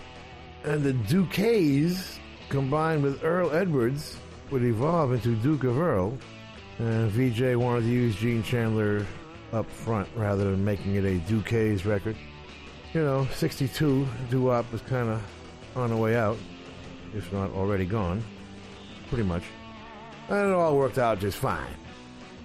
And 0.63 0.83
the 0.83 0.93
Dukays, 0.93 2.17
combined 2.47 3.03
with 3.03 3.25
Earl 3.25 3.51
Edwards, 3.51 4.15
would 4.51 4.63
evolve 4.63 5.11
into 5.11 5.35
Duke 5.35 5.65
of 5.65 5.77
Earl. 5.77 6.17
And 6.79 7.11
Vee-Jay 7.11 7.57
wanted 7.57 7.81
to 7.81 7.89
use 7.89 8.15
Gene 8.15 8.41
Chandler 8.41 9.05
up 9.51 9.69
front 9.69 10.07
rather 10.15 10.45
than 10.49 10.63
making 10.63 10.95
it 10.95 11.03
a 11.03 11.19
Dukays 11.29 11.85
record. 11.85 12.15
You 12.93 13.01
know, 13.01 13.27
62, 13.35 14.07
doo-wop 14.29 14.71
was 14.71 14.81
kind 14.83 15.09
of 15.09 15.21
on 15.75 15.89
the 15.89 15.97
way 15.97 16.15
out, 16.15 16.37
if 17.13 17.33
not 17.33 17.51
already 17.51 17.85
gone. 17.85 18.23
Pretty 19.09 19.25
much. 19.25 19.43
And 20.29 20.49
it 20.49 20.53
all 20.53 20.77
worked 20.77 20.97
out 20.97 21.19
just 21.19 21.37
fine. 21.37 21.75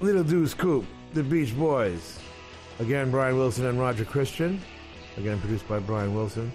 Little 0.01 0.25
Deuce 0.25 0.55
Coupe, 0.55 0.87
The 1.15 1.23
Beach 1.23 1.57
Boys. 1.57 2.19
Again, 2.79 3.11
Brian 3.11 3.37
Wilson 3.37 3.67
and 3.67 3.81
Roger 3.81 4.05
Christian. 4.05 4.61
Again, 5.17 5.41
produced 5.41 5.67
by 5.69 5.79
Brian 5.79 6.15
Wilson. 6.15 6.53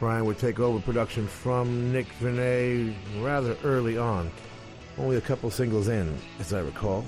Brian 0.00 0.26
would 0.26 0.38
take 0.38 0.60
over 0.60 0.80
production 0.80 1.26
from 1.26 1.92
Nick 1.92 2.06
Venet 2.20 2.94
rather 3.22 3.56
early 3.64 3.96
on. 3.96 4.30
Only 4.98 5.16
a 5.16 5.20
couple 5.20 5.50
singles 5.50 5.88
in, 5.88 6.16
as 6.38 6.52
I 6.52 6.60
recall. 6.60 7.04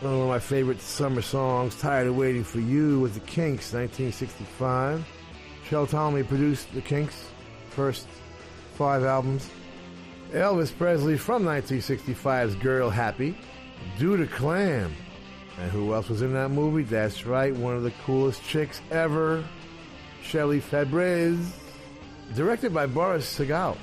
One 0.00 0.12
of 0.12 0.28
my 0.28 0.38
favorite 0.38 0.80
summer 0.80 1.22
songs, 1.22 1.78
Tired 1.80 2.08
of 2.08 2.16
Waiting 2.16 2.44
for 2.44 2.60
You, 2.60 3.00
with 3.00 3.14
the 3.14 3.20
Kinks, 3.20 3.72
1965. 3.72 5.06
Shel 5.68 5.86
Talmy 5.86 6.22
produced 6.26 6.72
the 6.74 6.80
Kinks' 6.80 7.28
first 7.70 8.06
five 8.74 9.04
albums. 9.04 9.48
Elvis 10.32 10.76
Presley 10.76 11.16
from 11.16 11.44
1965's 11.44 12.56
Girl 12.56 12.90
Happy. 12.90 13.36
The 13.98 14.26
Clam. 14.26 14.94
And 15.58 15.70
who 15.70 15.94
else 15.94 16.08
was 16.08 16.22
in 16.22 16.34
that 16.34 16.50
movie? 16.50 16.82
That's 16.82 17.24
right, 17.24 17.54
one 17.54 17.76
of 17.76 17.82
the 17.82 17.92
coolest 18.04 18.42
chicks 18.42 18.80
ever, 18.90 19.44
Shelley 20.22 20.60
Fabares. 20.60 21.50
Directed 22.34 22.74
by 22.74 22.86
Boris 22.86 23.38
Sagal. 23.38 23.76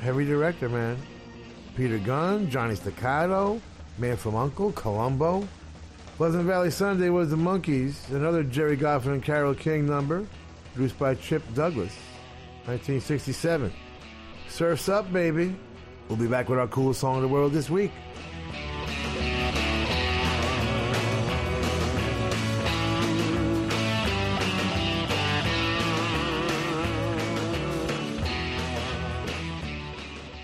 Heavy 0.00 0.24
director, 0.24 0.68
man. 0.68 0.96
Peter 1.76 1.98
Gunn, 1.98 2.48
Johnny 2.48 2.76
Staccato, 2.76 3.60
Man 3.98 4.16
from 4.16 4.36
Uncle, 4.36 4.72
Columbo. 4.72 5.46
Pleasant 6.16 6.44
Valley 6.44 6.70
Sunday 6.70 7.10
was 7.10 7.30
the 7.30 7.36
Monkees, 7.36 8.08
another 8.10 8.42
Gerry 8.42 8.76
Goffin 8.76 9.12
and 9.12 9.22
Carole 9.22 9.54
King 9.54 9.86
number, 9.86 10.24
produced 10.72 10.98
by 10.98 11.14
Chip 11.14 11.42
Douglas, 11.54 11.92
1967. 12.66 13.72
Surf's 14.48 14.88
up, 14.88 15.12
baby. 15.12 15.54
We'll 16.08 16.18
be 16.18 16.26
back 16.26 16.48
with 16.48 16.58
our 16.58 16.68
coolest 16.68 17.00
song 17.00 17.16
in 17.16 17.22
the 17.22 17.28
world 17.28 17.52
this 17.52 17.68
week. 17.68 17.92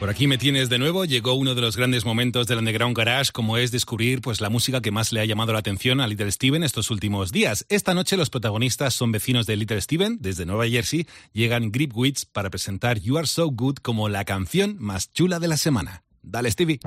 Por 0.05 0.11
aquí 0.11 0.27
me 0.27 0.37
tienes 0.37 0.69
de 0.69 0.79
nuevo. 0.79 1.07
Llegó 1.07 1.33
uno 1.33 1.55
de 1.55 1.63
los 1.63 1.79
grandes 1.79 2.05
momentos 2.05 2.47
del 2.47 2.59
Underground 2.59 2.95
Garage, 2.95 3.33
como 3.33 3.57
es 3.57 3.71
descubrir 3.71 4.21
pues, 4.21 4.43
la 4.43 4.51
música 4.51 4.83
que 4.83 4.91
más 4.91 5.15
le 5.15 5.21
ha 5.21 5.25
llamado 5.25 5.55
la 5.55 5.61
atención 5.61 5.99
a 6.03 6.07
Little 6.07 6.31
Steven 6.31 6.63
estos 6.63 6.91
últimos 6.91 7.33
días. 7.33 7.65
Esta 7.71 7.95
noche 7.95 8.19
los 8.19 8.29
protagonistas 8.29 8.93
son 8.93 9.13
vecinos 9.13 9.47
de 9.47 9.57
Little 9.57 9.81
Steven, 9.81 10.19
desde 10.21 10.45
Nueva 10.45 10.69
Jersey. 10.69 11.07
Llegan 11.33 11.73
Gripwitz 11.73 12.27
para 12.27 12.51
presentar 12.51 12.99
You 13.01 13.17
Are 13.17 13.27
So 13.27 13.47
Good 13.49 13.77
como 13.77 14.11
la 14.11 14.27
canción 14.27 14.77
más 14.79 15.11
chula 15.11 15.41
de 15.41 15.49
la 15.49 15.57
semana. 15.57 16.03
Dale, 16.23 16.51
Stevie. 16.51 16.81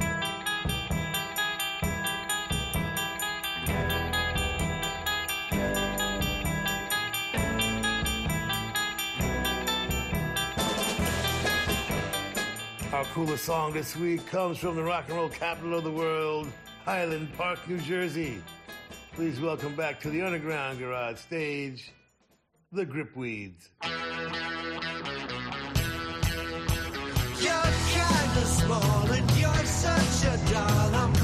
Our 12.97 13.05
coolest 13.13 13.45
song 13.45 13.73
this 13.73 13.95
week 13.95 14.25
comes 14.25 14.57
from 14.57 14.75
the 14.75 14.81
rock 14.81 15.03
and 15.07 15.17
roll 15.17 15.29
capital 15.29 15.77
of 15.77 15.83
the 15.83 15.91
world, 15.91 16.51
Highland 16.83 17.31
Park, 17.37 17.59
New 17.69 17.77
Jersey. 17.77 18.41
Please 19.13 19.39
welcome 19.39 19.75
back 19.75 19.99
to 20.01 20.09
the 20.09 20.23
Underground 20.23 20.79
Garage 20.79 21.19
stage, 21.19 21.91
the 22.71 22.87
Gripweeds. 22.87 23.69
You're 27.39 27.51
kind 27.51 28.37
of 28.37 28.47
small 28.47 29.11
and 29.11 29.31
you're 29.37 29.65
such 29.65 30.33
a 30.33 30.51
doll. 30.51 30.95
I'm 30.95 31.16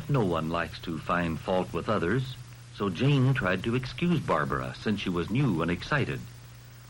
But 0.00 0.08
no 0.08 0.24
one 0.24 0.48
likes 0.48 0.78
to 0.80 0.98
find 0.98 1.38
fault 1.38 1.74
with 1.74 1.90
others, 1.90 2.34
so 2.74 2.88
Jane 2.88 3.34
tried 3.34 3.62
to 3.64 3.74
excuse 3.74 4.18
Barbara 4.18 4.74
since 4.80 4.98
she 4.98 5.10
was 5.10 5.28
new 5.28 5.60
and 5.60 5.70
excited. 5.70 6.20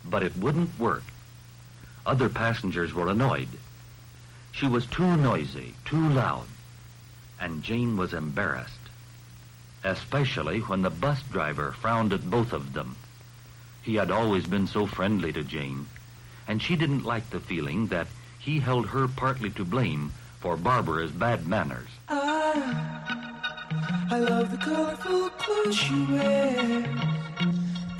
But 0.04 0.22
it 0.22 0.36
wouldn't 0.36 0.78
work. 0.78 1.02
Other 2.06 2.28
passengers 2.28 2.94
were 2.94 3.08
annoyed. 3.08 3.48
She 4.52 4.68
was 4.68 4.86
too 4.86 5.16
noisy, 5.16 5.74
too 5.84 6.08
loud, 6.08 6.46
and 7.40 7.64
Jane 7.64 7.96
was 7.96 8.14
embarrassed, 8.14 8.78
especially 9.82 10.60
when 10.60 10.82
the 10.82 10.88
bus 10.88 11.20
driver 11.32 11.72
frowned 11.72 12.12
at 12.12 12.30
both 12.30 12.52
of 12.52 12.74
them. 12.74 12.94
He 13.82 13.96
had 13.96 14.12
always 14.12 14.46
been 14.46 14.68
so 14.68 14.86
friendly 14.86 15.32
to 15.32 15.42
Jane, 15.42 15.88
and 16.46 16.62
she 16.62 16.76
didn't 16.76 17.04
like 17.04 17.28
the 17.30 17.40
feeling 17.40 17.88
that 17.88 18.06
he 18.38 18.60
held 18.60 18.86
her 18.86 19.08
partly 19.08 19.50
to 19.50 19.64
blame 19.64 20.12
for 20.38 20.56
Barbara's 20.56 21.10
bad 21.10 21.44
manners. 21.48 21.88
Colorful 24.60 25.30
clothes 25.30 25.76
she 25.76 26.06
wears 26.10 26.86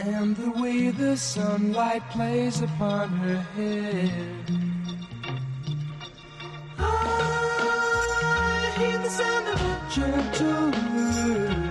and 0.00 0.36
the 0.36 0.50
way 0.60 0.90
the 0.90 1.16
sunlight 1.16 2.02
plays 2.10 2.60
upon 2.60 3.08
her 3.08 3.36
hair. 3.56 4.10
I 6.78 8.72
hear 8.76 8.98
the 8.98 9.10
sound 9.10 9.48
of 9.48 9.60
a 9.60 9.76
gentle 9.90 10.70
word 10.94 11.70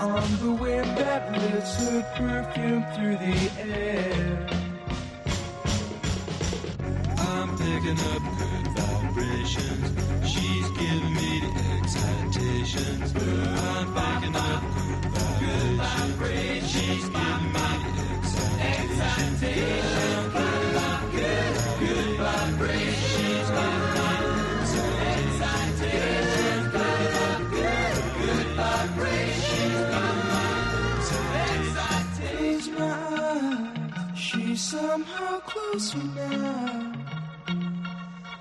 on 0.00 0.26
the 0.42 0.52
wind 0.62 0.96
that 0.98 1.32
lifts 1.32 1.76
her 1.78 2.02
perfume 2.16 2.84
through 2.94 3.16
the 3.26 3.38
air. 3.60 4.46
I'm 7.18 7.50
picking 7.58 8.00
up 8.12 8.22
good 8.40 8.66
vibrations. 8.76 9.86
She's 10.32 10.68
giving 10.70 11.14
me 11.14 11.40
the 11.40 11.59
excitations. 11.96 13.12
I'm 13.12 13.92
good 15.40 15.76
vibrations. 15.76 17.04
Me 17.10 17.26
the 17.30 18.06
excitations. 19.10 19.90
Good, 21.10 21.54
good 21.80 22.10
vibrations. 22.16 23.48
Giving 23.50 24.94
me 25.00 25.16
excitations. 25.40 26.66
Good, 27.50 27.96
good 28.20 28.48
vibrations. 28.56 29.82
My 32.78 32.90
eyes, 33.18 34.18
she's 34.18 34.60
somehow 34.60 35.40
closer 35.40 35.98
now. 35.98 36.99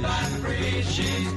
good 0.00 0.06
vibrations. 0.06 1.28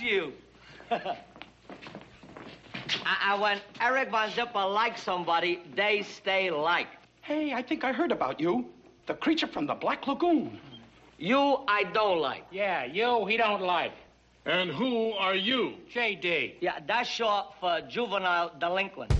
You. 0.00 0.32
I, 0.90 1.16
I, 3.04 3.38
when 3.40 3.60
Eric 3.80 4.10
Von 4.10 4.30
Zipper 4.30 4.66
likes 4.66 5.02
somebody, 5.02 5.62
they 5.74 6.02
stay 6.02 6.50
like. 6.50 6.88
Hey, 7.22 7.52
I 7.52 7.62
think 7.62 7.84
I 7.84 7.92
heard 7.92 8.12
about 8.12 8.40
you. 8.40 8.66
The 9.06 9.14
creature 9.14 9.46
from 9.46 9.66
the 9.66 9.74
Black 9.74 10.06
Lagoon. 10.06 10.58
You, 11.18 11.60
I 11.68 11.84
don't 11.92 12.18
like. 12.18 12.44
Yeah, 12.50 12.84
you, 12.84 13.26
he 13.26 13.36
don't 13.36 13.62
like. 13.62 13.92
And 14.46 14.70
who 14.70 15.12
are 15.12 15.34
you? 15.34 15.74
JD. 15.94 16.54
Yeah, 16.60 16.78
that's 16.86 17.08
short 17.08 17.54
for 17.60 17.80
juvenile 17.82 18.52
delinquent. 18.58 19.12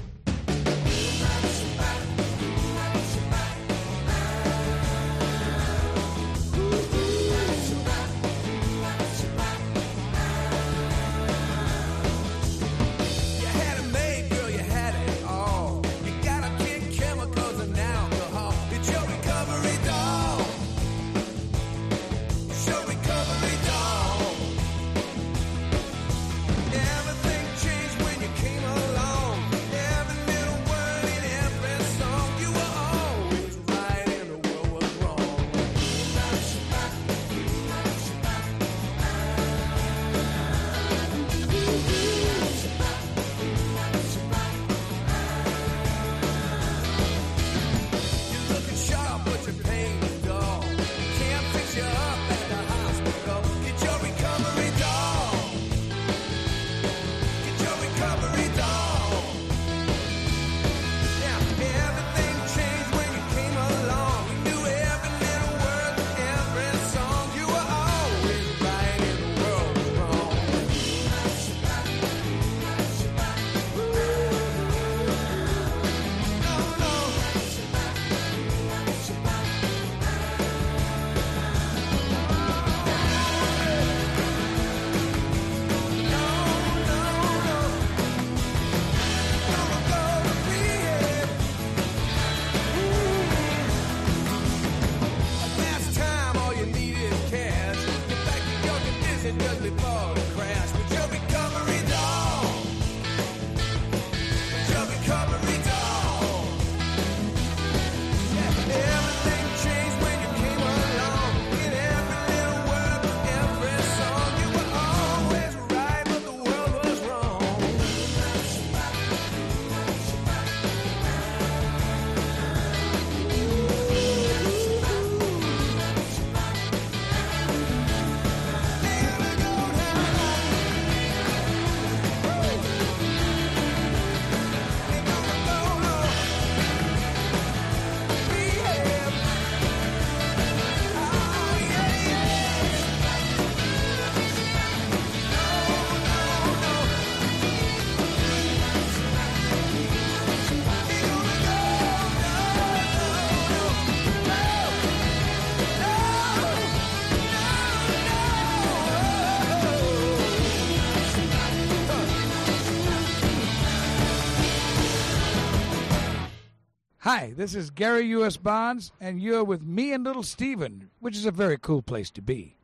Hi, 167.13 167.35
this 167.37 167.57
is 167.57 167.71
Gary 167.71 168.07
U.S. 168.11 168.37
Bonds, 168.37 168.93
and 169.01 169.21
you're 169.21 169.43
with 169.43 169.65
me 169.65 169.93
and 169.93 170.05
little 170.05 170.23
Steven, 170.23 170.91
which 171.01 171.17
is 171.17 171.27
a 171.27 171.33
very 171.33 171.59
cool 171.59 171.83
place 171.83 172.09
to 172.13 172.23
be. 172.23 172.55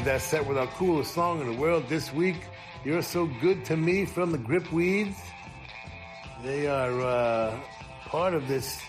Started 0.00 0.18
that 0.18 0.26
set 0.26 0.46
with 0.46 0.56
our 0.56 0.66
coolest 0.78 1.12
song 1.12 1.42
in 1.42 1.46
the 1.46 1.60
world 1.60 1.84
this 1.90 2.10
week. 2.14 2.36
You're 2.86 3.02
so 3.02 3.26
good 3.42 3.66
to 3.66 3.76
me 3.76 4.06
from 4.06 4.32
the 4.32 4.38
Gripweeds. 4.38 5.14
They 6.42 6.66
are 6.68 7.02
uh, 7.02 7.60
part 8.06 8.32
of 8.32 8.48
this 8.48 8.80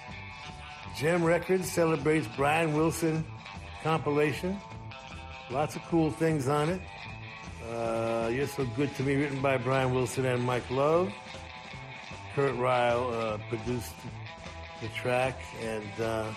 JEM 0.95 1.21
Records 1.21 1.69
celebrates 1.69 2.29
Brian 2.38 2.73
Wilson 2.73 3.25
compilation. 3.83 4.57
Lots 5.49 5.75
of 5.75 5.81
cool 5.89 6.11
things 6.11 6.47
on 6.47 6.69
it. 6.69 6.81
Uh, 7.69 8.29
You're 8.31 8.47
so 8.47 8.65
good 8.77 8.95
to 8.95 9.03
me, 9.03 9.15
written 9.15 9.41
by 9.41 9.57
Brian 9.57 9.93
Wilson 9.93 10.25
and 10.25 10.41
Mike 10.41 10.69
Love. 10.71 11.11
Kurt 12.35 12.55
Reil 12.55 13.11
uh, 13.13 13.38
produced 13.49 13.95
the 14.81 14.88
track, 14.89 15.38
and 15.61 16.01
uh, 16.01 16.31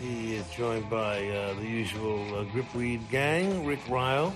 he 0.00 0.36
is 0.36 0.48
joined 0.50 0.88
by 0.88 1.28
uh, 1.28 1.54
the 1.54 1.66
usual 1.66 2.22
uh, 2.34 2.44
Gripweed 2.44 3.08
gang, 3.10 3.66
Rick 3.66 3.80
Reil, 3.88 4.34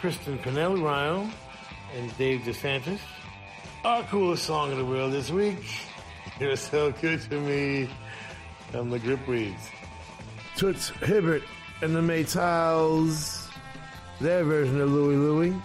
Kristen 0.00 0.38
Pinelli 0.38 0.82
Reil, 0.82 1.28
and 1.96 2.18
Dave 2.18 2.40
DeSantis. 2.40 2.98
Our 3.84 4.02
coolest 4.04 4.44
song 4.44 4.72
in 4.72 4.78
the 4.78 4.84
world 4.84 5.12
this 5.12 5.30
week, 5.30 5.64
You're 6.40 6.56
So 6.56 6.90
Good 6.90 7.20
to 7.30 7.40
Me, 7.40 7.88
from 8.70 8.90
the 8.90 8.98
Gripweeds. 8.98 9.54
Toots 10.56 10.88
Hibbert 10.88 11.42
and 11.80 11.94
the 11.94 12.00
Maytals, 12.00 13.48
their 14.20 14.44
version 14.44 14.80
of 14.80 14.90
Louie 14.90 15.16
Louie 15.16 15.62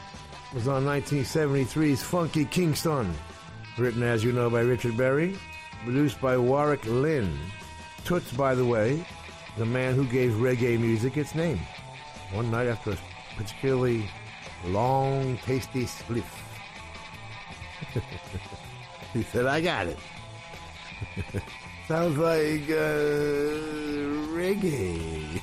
was 0.54 0.68
on 0.68 0.84
1973's 0.86 2.04
Funky 2.04 2.46
Kingston, 2.46 3.14
written, 3.78 4.04
as 4.04 4.24
you 4.24 4.32
know, 4.32 4.50
by 4.50 4.62
Richard 4.62 4.98
Berry, 4.98 5.36
produced 5.84 6.20
by 6.22 6.38
Warrick 6.38 6.86
Lyn. 6.86 7.38
Toots, 8.10 8.32
by 8.32 8.56
the 8.56 8.66
way, 8.66 9.06
the 9.56 9.68
man 9.68 9.94
who 9.94 10.04
gave 10.04 10.32
reggae 10.32 10.80
music 10.80 11.16
its 11.16 11.36
name. 11.36 11.60
One 12.32 12.50
night 12.50 12.66
after 12.66 12.94
a 12.94 12.98
particularly 13.38 14.10
long, 14.66 15.38
tasty 15.46 15.84
spliff, 15.84 16.26
he 19.14 19.22
said, 19.22 19.46
I 19.46 19.62
got 19.62 19.86
it. 19.86 20.00
Sounds 21.88 22.18
like 22.18 22.64
uh, 22.72 23.54
reggae. 24.34 25.40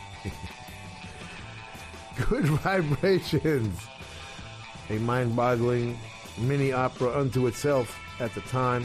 Good 2.29 2.47
vibrations. 2.47 3.79
A 4.91 4.99
mind 4.99 5.37
boggling 5.37 5.97
mini 6.37 6.73
opera 6.73 7.17
unto 7.17 7.47
itself 7.47 7.97
at 8.19 8.35
the 8.35 8.41
time, 8.41 8.83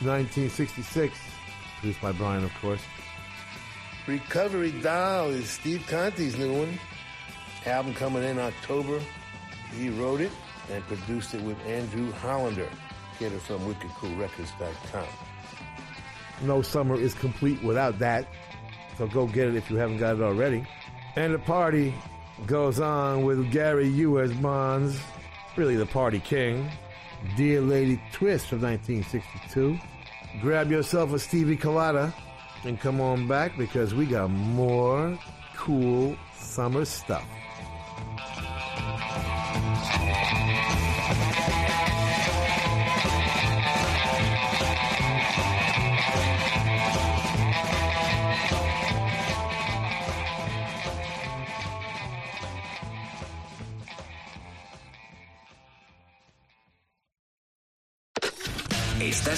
1966. 0.00 1.16
Produced 1.78 2.02
by 2.02 2.10
Brian, 2.10 2.42
of 2.42 2.52
course. 2.54 2.82
Recovery 4.08 4.72
Doll 4.80 5.28
is 5.28 5.48
Steve 5.48 5.84
Conti's 5.86 6.36
new 6.36 6.58
one. 6.58 6.78
Album 7.66 7.94
coming 7.94 8.24
in 8.24 8.36
October. 8.36 9.00
He 9.78 9.90
wrote 9.90 10.20
it 10.20 10.32
and 10.72 10.82
produced 10.84 11.34
it 11.34 11.42
with 11.42 11.56
Andrew 11.66 12.10
Hollander. 12.10 12.68
Get 13.20 13.32
it 13.32 13.40
from 13.42 13.60
wickedcoolrecords.com. 13.60 15.06
No 16.42 16.62
summer 16.62 16.96
is 16.96 17.14
complete 17.14 17.62
without 17.62 18.00
that. 18.00 18.26
So 18.98 19.06
go 19.06 19.28
get 19.28 19.46
it 19.46 19.54
if 19.54 19.70
you 19.70 19.76
haven't 19.76 19.98
got 19.98 20.16
it 20.16 20.22
already. 20.22 20.66
And 21.14 21.32
the 21.32 21.38
party 21.38 21.94
goes 22.46 22.80
on 22.80 23.22
with 23.22 23.52
Gary 23.52 23.86
U.S. 23.86 24.32
Bonds, 24.32 25.00
really 25.56 25.76
the 25.76 25.86
party 25.86 26.18
king. 26.18 26.68
Dear 27.36 27.60
Lady 27.60 28.02
Twist 28.12 28.48
from 28.48 28.62
1962. 28.62 29.78
Grab 30.40 30.72
yourself 30.72 31.12
a 31.12 31.20
Stevie 31.20 31.56
Colada 31.56 32.12
and 32.64 32.78
come 32.80 33.00
on 33.00 33.26
back 33.26 33.56
because 33.56 33.94
we 33.94 34.06
got 34.06 34.30
more 34.30 35.18
cool 35.56 36.16
summer 36.34 36.84
stuff. 36.84 37.26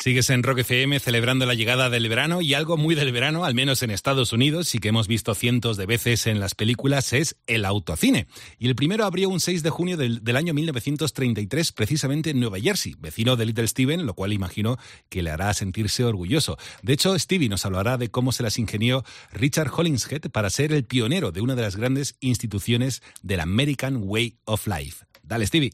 Sigues 0.00 0.30
en 0.30 0.42
Rock 0.42 0.60
FM 0.60 0.98
celebrando 0.98 1.44
la 1.44 1.52
llegada 1.52 1.90
del 1.90 2.08
verano 2.08 2.40
y 2.40 2.54
algo 2.54 2.78
muy 2.78 2.94
del 2.94 3.12
verano, 3.12 3.44
al 3.44 3.54
menos 3.54 3.82
en 3.82 3.90
Estados 3.90 4.32
Unidos 4.32 4.74
y 4.74 4.78
que 4.78 4.88
hemos 4.88 5.08
visto 5.08 5.34
cientos 5.34 5.76
de 5.76 5.84
veces 5.84 6.26
en 6.26 6.40
las 6.40 6.54
películas, 6.54 7.12
es 7.12 7.36
el 7.46 7.66
autocine. 7.66 8.26
Y 8.58 8.68
el 8.68 8.74
primero 8.74 9.04
abrió 9.04 9.28
un 9.28 9.40
6 9.40 9.62
de 9.62 9.68
junio 9.68 9.98
del, 9.98 10.24
del 10.24 10.36
año 10.36 10.54
1933, 10.54 11.72
precisamente 11.72 12.30
en 12.30 12.40
Nueva 12.40 12.58
Jersey, 12.58 12.94
vecino 12.98 13.36
de 13.36 13.44
Little 13.44 13.68
Steven, 13.68 14.06
lo 14.06 14.14
cual 14.14 14.32
imagino 14.32 14.78
que 15.10 15.22
le 15.22 15.32
hará 15.32 15.52
sentirse 15.52 16.02
orgulloso. 16.02 16.56
De 16.82 16.94
hecho, 16.94 17.18
Stevie 17.18 17.50
nos 17.50 17.66
hablará 17.66 17.98
de 17.98 18.10
cómo 18.10 18.32
se 18.32 18.42
las 18.42 18.58
ingenió 18.58 19.04
Richard 19.34 19.70
Hollingshead 19.70 20.30
para 20.30 20.48
ser 20.48 20.72
el 20.72 20.86
pionero 20.86 21.30
de 21.30 21.42
una 21.42 21.56
de 21.56 21.62
las 21.62 21.76
grandes 21.76 22.16
instituciones 22.20 23.02
del 23.20 23.40
American 23.40 24.00
Way 24.02 24.38
of 24.46 24.66
Life. 24.66 25.04
Dale, 25.22 25.46
Stevie. 25.46 25.72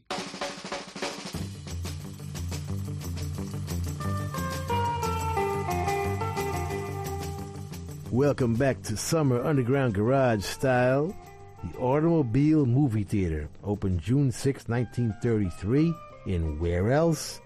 Welcome 8.16 8.54
back 8.54 8.80
to 8.84 8.96
Summer 8.96 9.44
Underground 9.44 9.92
Garage 9.92 10.42
Style. 10.42 11.14
The 11.62 11.78
Automobile 11.78 12.64
Movie 12.64 13.04
Theater 13.04 13.46
opened 13.62 14.00
June 14.00 14.32
6, 14.32 14.68
1933 14.68 15.94
in 16.24 16.58
where 16.58 16.92
else? 16.92 17.42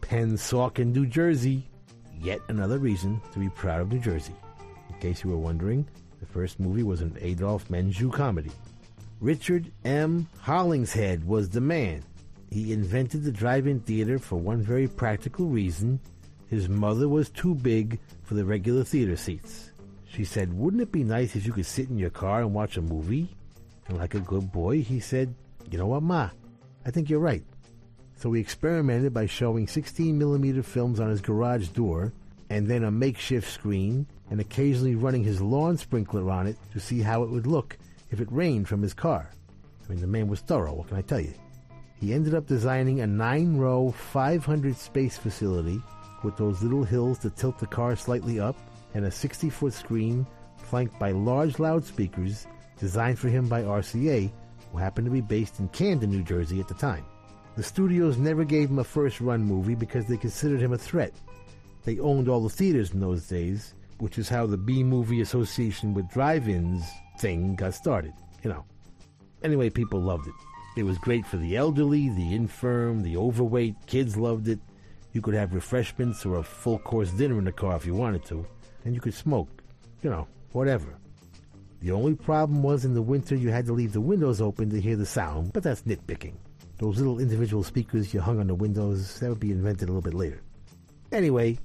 Pennsauken, 0.00 0.92
New 0.92 1.06
Jersey. 1.06 1.68
Yet 2.20 2.38
another 2.46 2.78
reason 2.78 3.20
to 3.32 3.40
be 3.40 3.48
proud 3.48 3.80
of 3.80 3.90
New 3.90 3.98
Jersey. 3.98 4.32
In 4.90 5.00
case 5.00 5.24
you 5.24 5.30
were 5.30 5.36
wondering, 5.36 5.88
the 6.20 6.26
first 6.26 6.60
movie 6.60 6.84
was 6.84 7.00
an 7.00 7.18
Adolphe 7.20 7.68
Menjou 7.68 8.12
comedy. 8.12 8.52
Richard 9.20 9.72
M. 9.84 10.28
Hollingshead 10.40 11.26
was 11.26 11.48
the 11.48 11.60
man. 11.60 12.04
He 12.48 12.72
invented 12.72 13.24
the 13.24 13.32
drive-in 13.32 13.80
theater 13.80 14.20
for 14.20 14.36
one 14.36 14.62
very 14.62 14.86
practical 14.86 15.46
reason. 15.46 15.98
His 16.48 16.68
mother 16.68 17.08
was 17.08 17.28
too 17.28 17.56
big 17.56 17.98
for 18.22 18.34
the 18.34 18.44
regular 18.44 18.84
theater 18.84 19.16
seats. 19.16 19.71
She 20.14 20.24
said, 20.24 20.52
Wouldn't 20.52 20.82
it 20.82 20.92
be 20.92 21.04
nice 21.04 21.34
if 21.34 21.46
you 21.46 21.52
could 21.52 21.64
sit 21.64 21.88
in 21.88 21.96
your 21.96 22.10
car 22.10 22.42
and 22.42 22.52
watch 22.52 22.76
a 22.76 22.82
movie? 22.82 23.34
And 23.88 23.96
like 23.96 24.14
a 24.14 24.20
good 24.20 24.52
boy, 24.52 24.82
he 24.82 25.00
said, 25.00 25.34
You 25.70 25.78
know 25.78 25.86
what, 25.86 26.02
Ma? 26.02 26.28
I 26.84 26.90
think 26.90 27.08
you're 27.08 27.18
right. 27.18 27.44
So 28.16 28.30
he 28.32 28.40
experimented 28.40 29.14
by 29.14 29.24
showing 29.24 29.66
16 29.66 30.16
millimeter 30.18 30.62
films 30.62 31.00
on 31.00 31.08
his 31.08 31.22
garage 31.22 31.68
door 31.68 32.12
and 32.50 32.68
then 32.68 32.84
a 32.84 32.90
makeshift 32.90 33.50
screen 33.50 34.06
and 34.30 34.38
occasionally 34.38 34.94
running 34.94 35.24
his 35.24 35.40
lawn 35.40 35.78
sprinkler 35.78 36.30
on 36.30 36.46
it 36.46 36.56
to 36.72 36.80
see 36.80 37.00
how 37.00 37.22
it 37.22 37.30
would 37.30 37.46
look 37.46 37.78
if 38.10 38.20
it 38.20 38.30
rained 38.30 38.68
from 38.68 38.82
his 38.82 38.92
car. 38.92 39.30
I 39.84 39.90
mean, 39.90 40.00
the 40.02 40.06
man 40.06 40.28
was 40.28 40.40
thorough, 40.40 40.74
what 40.74 40.88
can 40.88 40.98
I 40.98 41.02
tell 41.02 41.20
you? 41.20 41.32
He 41.98 42.12
ended 42.12 42.34
up 42.34 42.46
designing 42.46 43.00
a 43.00 43.06
nine 43.06 43.56
row, 43.56 43.92
500 43.92 44.76
space 44.76 45.16
facility 45.16 45.80
with 46.22 46.36
those 46.36 46.62
little 46.62 46.84
hills 46.84 47.18
to 47.20 47.30
tilt 47.30 47.58
the 47.58 47.66
car 47.66 47.96
slightly 47.96 48.38
up 48.38 48.56
and 48.94 49.04
a 49.04 49.10
60 49.10 49.50
foot 49.50 49.72
screen 49.72 50.26
flanked 50.56 50.98
by 50.98 51.10
large 51.12 51.58
loudspeakers 51.58 52.46
designed 52.78 53.18
for 53.18 53.28
him 53.28 53.48
by 53.48 53.62
RCA 53.62 54.32
who 54.70 54.78
happened 54.78 55.04
to 55.04 55.10
be 55.10 55.20
based 55.20 55.60
in 55.60 55.68
Camden, 55.68 56.10
New 56.10 56.22
Jersey 56.22 56.60
at 56.60 56.68
the 56.68 56.74
time. 56.74 57.04
The 57.56 57.62
studios 57.62 58.16
never 58.16 58.44
gave 58.44 58.70
him 58.70 58.78
a 58.78 58.84
first 58.84 59.20
run 59.20 59.42
movie 59.42 59.74
because 59.74 60.06
they 60.06 60.16
considered 60.16 60.60
him 60.60 60.72
a 60.72 60.78
threat. 60.78 61.12
They 61.84 61.98
owned 61.98 62.28
all 62.28 62.42
the 62.42 62.48
theaters 62.48 62.92
in 62.92 63.00
those 63.00 63.28
days, 63.28 63.74
which 63.98 64.18
is 64.18 64.28
how 64.28 64.46
the 64.46 64.56
B 64.56 64.82
Movie 64.82 65.20
Association 65.20 65.92
with 65.92 66.10
Drive 66.10 66.48
Ins 66.48 66.84
thing 67.18 67.54
got 67.54 67.74
started, 67.74 68.14
you 68.42 68.50
know. 68.50 68.64
Anyway, 69.42 69.68
people 69.68 70.00
loved 70.00 70.28
it. 70.28 70.34
It 70.76 70.84
was 70.84 70.96
great 70.98 71.26
for 71.26 71.36
the 71.36 71.56
elderly, 71.56 72.08
the 72.08 72.34
infirm, 72.34 73.02
the 73.02 73.18
overweight. 73.18 73.74
Kids 73.86 74.16
loved 74.16 74.48
it. 74.48 74.60
You 75.12 75.20
could 75.20 75.34
have 75.34 75.54
refreshments 75.54 76.24
or 76.24 76.36
a 76.36 76.42
full 76.42 76.78
course 76.78 77.10
dinner 77.10 77.38
in 77.38 77.44
the 77.44 77.52
car 77.52 77.76
if 77.76 77.84
you 77.84 77.94
wanted 77.94 78.24
to. 78.26 78.46
And 78.84 78.94
you 78.94 79.00
could 79.00 79.14
smoke. 79.14 79.48
You 80.02 80.10
know, 80.10 80.26
whatever. 80.52 80.94
The 81.80 81.92
only 81.92 82.14
problem 82.14 82.62
was 82.62 82.84
in 82.84 82.94
the 82.94 83.02
winter 83.02 83.34
you 83.34 83.50
had 83.50 83.66
to 83.66 83.72
leave 83.72 83.92
the 83.92 84.00
windows 84.00 84.40
open 84.40 84.70
to 84.70 84.80
hear 84.80 84.96
the 84.96 85.06
sound, 85.06 85.52
but 85.52 85.62
that's 85.62 85.82
nitpicking. 85.82 86.34
Those 86.78 86.98
little 86.98 87.18
individual 87.18 87.62
speakers 87.62 88.14
you 88.14 88.20
hung 88.20 88.40
on 88.40 88.46
the 88.46 88.54
windows, 88.54 89.18
that 89.20 89.28
would 89.28 89.40
be 89.40 89.50
invented 89.50 89.88
a 89.88 89.92
little 89.92 90.02
bit 90.02 90.14
later. 90.14 90.40
Anyway, 91.10 91.58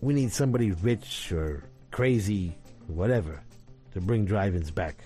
we 0.00 0.14
need 0.14 0.32
somebody 0.32 0.72
rich 0.72 1.32
or 1.32 1.64
crazy, 1.90 2.56
whatever, 2.86 3.42
to 3.92 4.00
bring 4.00 4.24
drive 4.24 4.54
ins 4.54 4.70
back. 4.70 4.96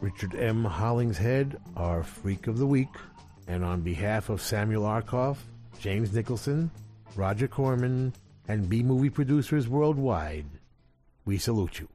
Richard 0.00 0.34
M. 0.34 0.64
Hollingshead, 0.64 1.58
our 1.76 2.02
Freak 2.02 2.48
of 2.48 2.58
the 2.58 2.66
Week, 2.66 2.94
and 3.48 3.64
on 3.64 3.80
behalf 3.80 4.28
of 4.28 4.42
Samuel 4.42 4.82
Arkoff, 4.82 5.38
James 5.80 6.12
Nicholson, 6.12 6.70
Roger 7.14 7.48
Corman, 7.48 8.12
and 8.48 8.68
B 8.68 8.82
movie 8.82 9.10
producers 9.10 9.68
worldwide, 9.68 10.44
we 11.26 11.36
salute 11.36 11.80
you. 11.80 11.88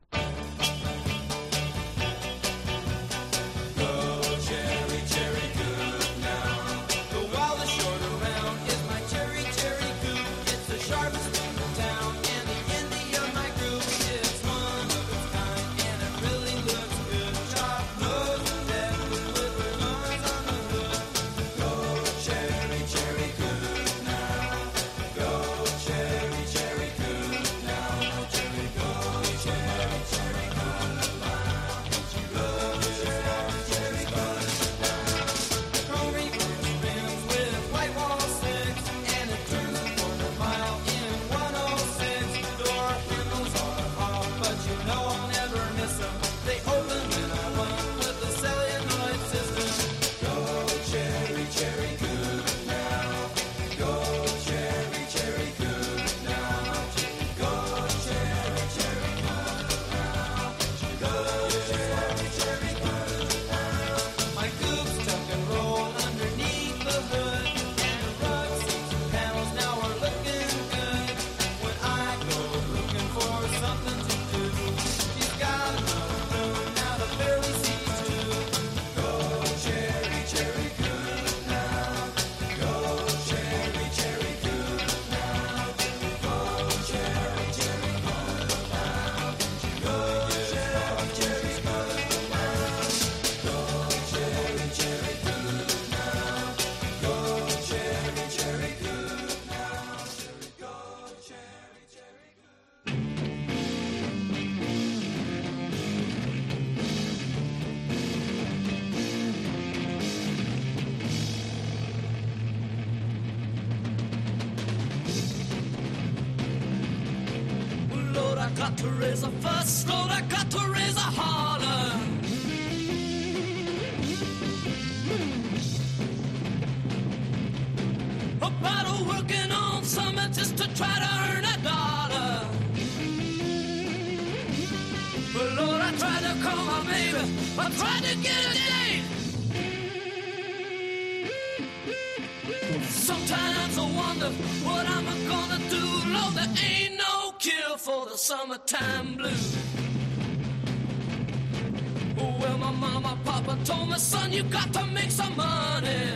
You 154.41 154.49
got 154.49 154.73
to 154.73 154.83
make 154.87 155.11
some 155.11 155.35
money. 155.35 156.13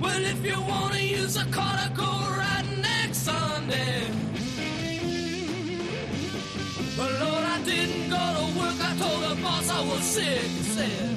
Well, 0.00 0.24
if 0.24 0.44
you 0.44 0.60
wanna 0.60 1.00
use 1.00 1.36
a 1.36 1.44
car 1.46 1.76
to 1.82 1.88
go 1.94 2.10
riding 2.38 2.80
next 2.80 3.18
Sunday. 3.30 4.08
But 6.96 7.10
Lord, 7.22 7.44
I 7.54 7.58
didn't 7.64 8.08
go 8.16 8.24
to 8.38 8.44
work. 8.58 8.78
I 8.88 8.92
told 9.02 9.20
the 9.28 9.42
boss 9.42 9.68
I 9.70 9.80
was 9.90 10.02
sick. 10.02 10.40
He 10.58 10.62
said. 10.76 11.16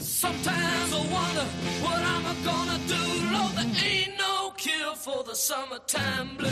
Sometimes 0.00 0.90
I 1.00 1.02
wonder 1.16 1.46
what 1.84 2.00
I'm 2.14 2.26
gonna 2.50 2.78
do. 2.94 3.02
Lord, 3.34 3.52
there 3.58 3.72
ain't 3.84 4.14
no 4.18 4.52
cure 4.56 4.94
for 4.94 5.22
the 5.22 5.34
summertime 5.34 6.36
blues. 6.38 6.45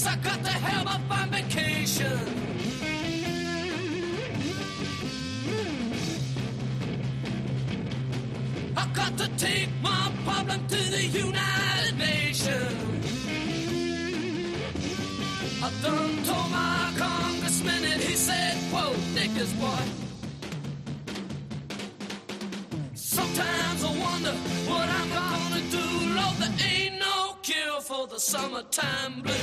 Weeks. 0.00 0.06
I 0.06 0.16
got 0.16 0.44
to 0.44 0.50
have 0.50 0.86
a 0.86 0.98
fine 1.08 1.30
vacation. 1.30 2.18
I 8.76 8.86
got 8.94 9.16
to 9.18 9.28
take 9.36 9.68
my 9.82 10.12
problem 10.24 10.66
to 10.68 10.90
the 10.90 11.04
United 11.06 11.98
Nations. 11.98 12.76
I 15.62 15.70
done 15.82 16.24
told 16.24 16.50
my 16.50 16.92
congressman 16.96 17.84
and 17.84 18.00
he 18.00 18.14
said, 18.16 18.56
quote, 18.70 18.96
niggas, 19.14 19.52
boy. 19.60 19.84
Sometimes 22.94 23.84
I 23.84 23.92
wonder 24.06 24.32
what 24.70 24.88
I'm 24.88 25.10
gonna 25.10 25.62
do. 25.70 25.84
Lord, 26.16 26.36
there 26.36 26.56
ain't 26.72 26.98
no 26.98 27.36
cure 27.42 27.80
for 27.82 28.06
the 28.06 28.18
summertime 28.18 29.22
blues. 29.22 29.39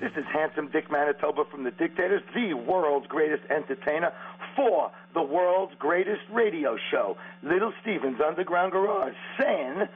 This 0.00 0.12
is 0.18 0.24
Handsome 0.30 0.68
Dick 0.70 0.90
Manitoba 0.90 1.44
from 1.50 1.64
The 1.64 1.70
Dictators, 1.70 2.22
the 2.34 2.52
world's 2.52 3.06
greatest 3.06 3.44
entertainer 3.48 4.12
for 4.54 4.90
the 5.14 5.22
world's 5.22 5.72
greatest 5.78 6.20
radio 6.30 6.76
show, 6.90 7.16
Little 7.42 7.72
Steven's 7.80 8.20
Underground 8.20 8.72
Garage, 8.72 9.14
saying, 9.40 9.88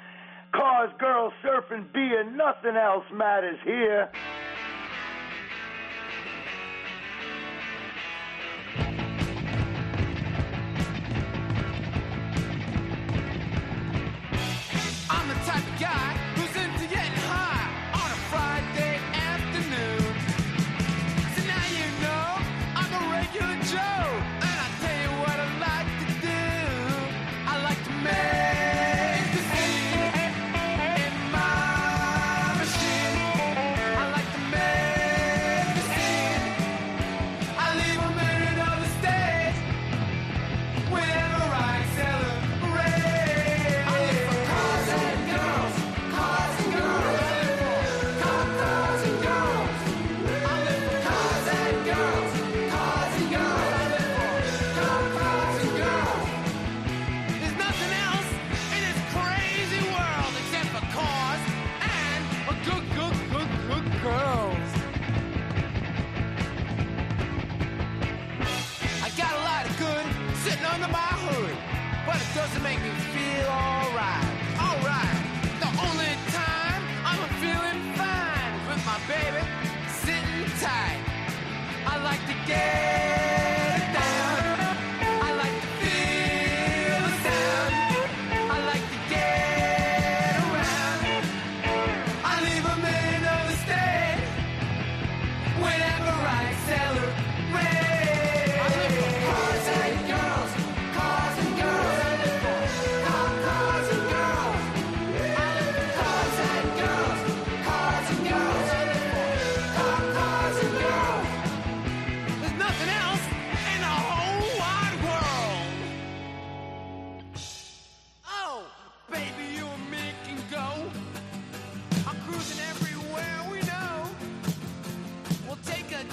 Cars, 0.55 0.91
girls, 0.99 1.35
surfing, 1.45 1.93
beer, 1.93 2.25
nothing 2.25 2.77
else 2.77 3.05
matters 3.13 3.59
here. 3.67 4.09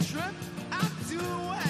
trip 0.03 0.33
I 0.71 0.89
do 1.09 1.62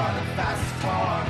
from 0.00 0.16
a 0.16 0.24
fast 0.34 0.80
car 0.80 1.29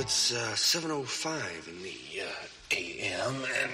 it's 0.00 0.32
uh, 0.32 0.52
7.05 0.54 1.68
in 1.68 1.82
the 1.82 2.22
uh, 2.22 2.74
a.m. 2.74 3.34
and 3.62 3.70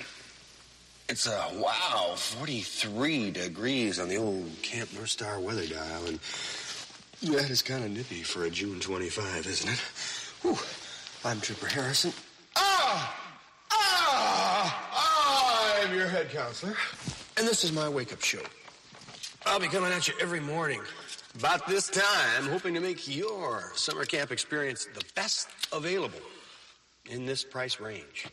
it's 1.09 1.29
a 1.29 1.49
wow 1.55 2.15
43 2.17 3.31
degrees 3.31 4.01
on 4.01 4.09
the 4.09 4.17
old 4.17 4.51
Camp 4.61 4.93
North 4.93 5.11
Star 5.11 5.39
weather 5.39 5.67
dial. 5.67 6.07
And 6.07 6.19
that 7.33 7.49
is 7.49 7.63
kind 7.63 7.85
of 7.85 7.93
nippy 7.93 8.23
for 8.23 8.45
a 8.45 8.51
June 8.51 8.81
25, 8.81 9.47
isn't 9.47 9.71
it? 9.71 9.79
Whew. 10.43 10.59
I'm 11.25 11.41
Tripper 11.41 11.69
Harrison. 11.69 12.13
Ah! 12.57 13.17
Ah! 13.71 14.91
Ah! 14.93 15.81
I'm 15.81 15.95
your 15.95 16.09
head 16.09 16.31
counselor. 16.31 16.75
And 17.37 17.47
this 17.47 17.63
is 17.63 17.71
my 17.71 17.89
wake-up 17.89 18.21
show. 18.21 18.43
I'll 19.45 19.61
be 19.61 19.69
coming 19.69 19.93
at 19.93 20.09
you 20.09 20.15
every 20.21 20.41
morning 20.41 20.81
about 21.39 21.67
this 21.67 21.89
time, 21.89 22.49
hoping 22.49 22.73
to 22.75 22.81
make 22.81 23.15
your 23.15 23.71
summer 23.75 24.05
camp 24.05 24.31
experience 24.33 24.87
the 24.95 25.05
best 25.15 25.49
available 25.73 26.21
in 27.11 27.27
this 27.27 27.45
price 27.45 27.79
range. 27.79 28.27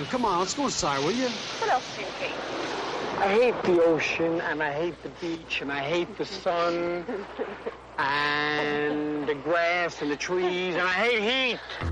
I 0.00 0.04
hate 0.04 0.08
the 0.08 0.16
sun. 0.16 0.20
Come 0.20 0.24
on, 0.24 0.38
let's 0.38 0.54
go 0.54 0.64
inside, 0.64 1.04
will 1.04 1.12
you? 1.12 1.28
What 1.28 1.70
else 1.70 1.96
do 1.96 2.00
you 2.00 2.06
hate? 2.18 3.20
I 3.20 3.28
hate 3.34 3.62
the 3.64 3.84
ocean, 3.84 4.40
and 4.40 4.62
I 4.62 4.72
hate 4.72 5.02
the 5.02 5.10
beach, 5.20 5.60
and 5.60 5.70
I 5.70 5.80
hate 5.80 6.16
the 6.16 6.24
sun, 6.24 7.04
and 7.98 9.26
the 9.26 9.34
grass, 9.34 10.00
and 10.00 10.10
the 10.10 10.16
trees, 10.16 10.74
and 10.74 10.82
I 10.82 10.92
hate 10.92 11.58
heat. 11.82 11.89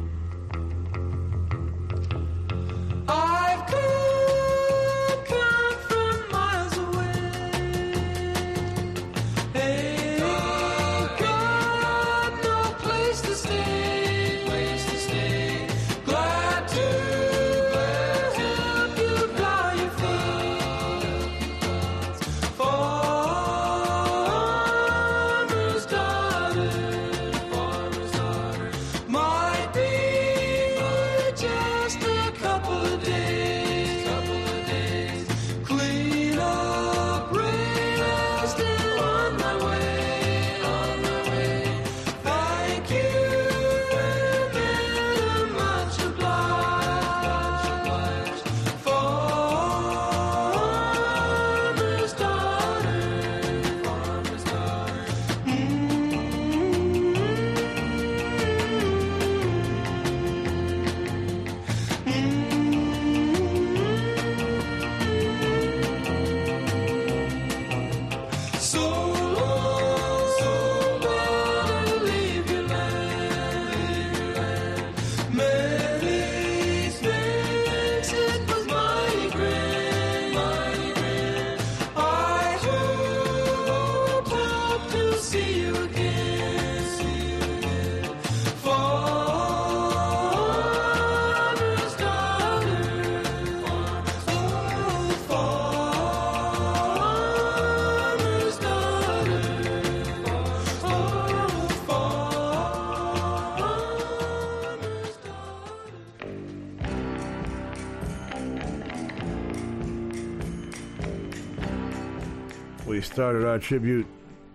Started 113.29 113.47
our 113.47 113.59
tribute 113.59 114.07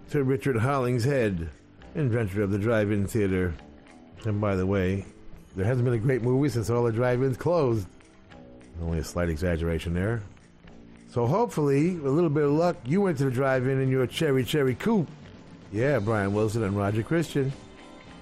to 0.09 0.23
Richard 0.23 0.57
Hollingshead, 0.57 1.47
inventor 1.93 2.41
of 2.41 2.49
the 2.49 2.57
drive-in 2.57 3.05
theater. 3.05 3.53
And 4.25 4.41
by 4.41 4.55
the 4.55 4.65
way, 4.65 5.05
there 5.55 5.63
hasn't 5.63 5.85
been 5.85 5.93
a 5.93 5.99
great 5.99 6.23
movie 6.23 6.49
since 6.49 6.71
all 6.71 6.81
the 6.81 6.91
drive-ins 6.91 7.37
closed. 7.37 7.85
Only 8.81 8.97
a 8.97 9.03
slight 9.03 9.29
exaggeration 9.29 9.93
there. 9.93 10.23
So 11.11 11.27
hopefully, 11.27 11.91
with 11.97 12.11
a 12.11 12.15
little 12.15 12.31
bit 12.31 12.45
of 12.45 12.53
luck, 12.53 12.77
you 12.83 13.01
went 13.01 13.19
to 13.19 13.25
the 13.25 13.29
drive-in 13.29 13.79
in 13.79 13.89
your 13.89 14.07
cherry 14.07 14.43
cherry 14.43 14.73
coupe. 14.73 15.07
Yeah, 15.71 15.99
Brian 15.99 16.33
Wilson 16.33 16.63
and 16.63 16.75
Roger 16.75 17.03
Christian. 17.03 17.53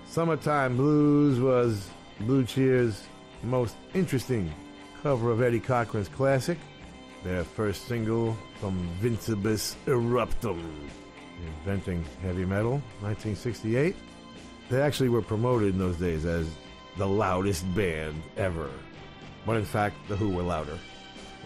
Summertime 0.10 0.76
Blues 0.76 1.40
was 1.40 1.88
Blue 2.20 2.44
Cheer's 2.44 3.04
most 3.42 3.78
interesting 3.94 4.54
cover 5.02 5.32
of 5.32 5.42
Eddie 5.42 5.62
Cochran's 5.62 6.10
classic, 6.10 6.58
their 7.24 7.44
first 7.44 7.88
single 7.88 8.38
from 8.60 8.88
Vincebus 9.02 9.76
Eruptum, 9.86 10.64
inventing 11.60 12.04
heavy 12.22 12.46
metal, 12.46 12.82
1968. 13.02 13.96
They 14.70 14.82
actually 14.82 15.10
were 15.10 15.22
promoted 15.22 15.74
in 15.74 15.80
those 15.80 15.98
days 15.98 16.26
as 16.26 16.48
the 16.98 17.08
loudest 17.08 17.74
band 17.76 18.22
ever, 18.38 18.70
but 19.46 19.58
in 19.58 19.66
fact, 19.66 19.96
The 20.08 20.16
Who 20.16 20.30
were 20.30 20.44
louder. 20.44 20.78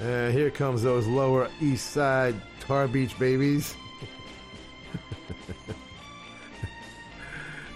And 0.02 0.34
here 0.34 0.49
comes 0.49 0.84
those 0.84 1.07
Lower 1.07 1.49
East 1.61 1.91
Side 1.91 2.35
Tar 2.60 2.88
Beach 2.88 3.18
babies. 3.18 3.76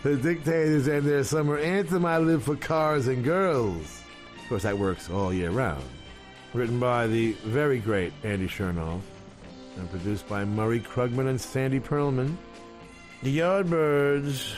the 0.03 0.17
Dictators 0.17 0.87
and 0.87 1.05
their 1.05 1.23
summer 1.23 1.57
anthem, 1.57 2.05
I 2.05 2.17
Live 2.17 2.43
for 2.43 2.55
Cars 2.55 3.07
and 3.07 3.23
Girls. 3.23 4.01
Of 4.41 4.49
course, 4.49 4.63
that 4.63 4.77
works 4.77 5.09
all 5.09 5.33
year 5.33 5.51
round. 5.51 5.85
Written 6.53 6.79
by 6.79 7.07
the 7.07 7.33
very 7.43 7.79
great 7.79 8.11
Andy 8.23 8.47
Shernoff 8.47 9.01
and 9.77 9.89
produced 9.89 10.27
by 10.27 10.45
Murray 10.45 10.79
Krugman 10.79 11.27
and 11.27 11.39
Sandy 11.39 11.79
Pearlman. 11.79 12.35
The 13.21 13.39
Yardbirds 13.39 14.55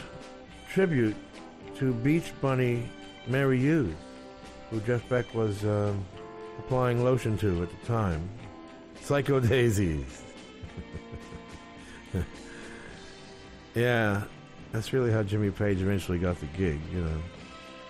tribute 0.71 1.15
to 1.75 1.93
Beach 1.93 2.31
Bunny 2.41 2.89
Mary 3.27 3.59
Hughes, 3.59 3.93
who 4.69 4.79
Jeff 4.81 5.07
Beck 5.09 5.33
was 5.33 5.65
um, 5.65 6.05
applying 6.59 7.03
lotion 7.03 7.37
to 7.39 7.63
at 7.63 7.69
the 7.69 7.87
time. 7.87 8.29
Psycho 9.01 9.39
Daisies. 9.39 10.23
yeah, 13.75 14.23
that's 14.71 14.93
really 14.93 15.11
how 15.11 15.23
Jimmy 15.23 15.51
Page 15.51 15.81
eventually 15.81 16.19
got 16.19 16.39
the 16.39 16.45
gig. 16.57 16.79
You 16.93 17.01
know, 17.01 17.21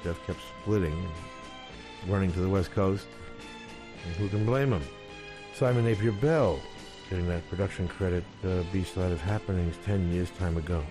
Jeff 0.03 0.17
kept 0.25 0.39
splitting, 0.61 0.93
and 2.01 2.11
running 2.11 2.31
to 2.33 2.39
the 2.39 2.49
West 2.49 2.71
Coast. 2.71 3.05
And 4.05 4.15
who 4.15 4.29
can 4.29 4.45
blame 4.45 4.71
him? 4.73 4.83
Simon 5.53 5.85
Napier 5.85 6.11
Bell 6.11 6.59
getting 7.11 7.27
that 7.27 7.47
production 7.49 7.89
credit, 7.89 8.23
uh, 8.45 8.63
Beach 8.71 8.95
Light 8.95 9.11
of 9.11 9.19
Happenings, 9.19 9.75
10 9.85 10.13
years 10.13 10.29
time 10.39 10.55
ago. 10.55 10.81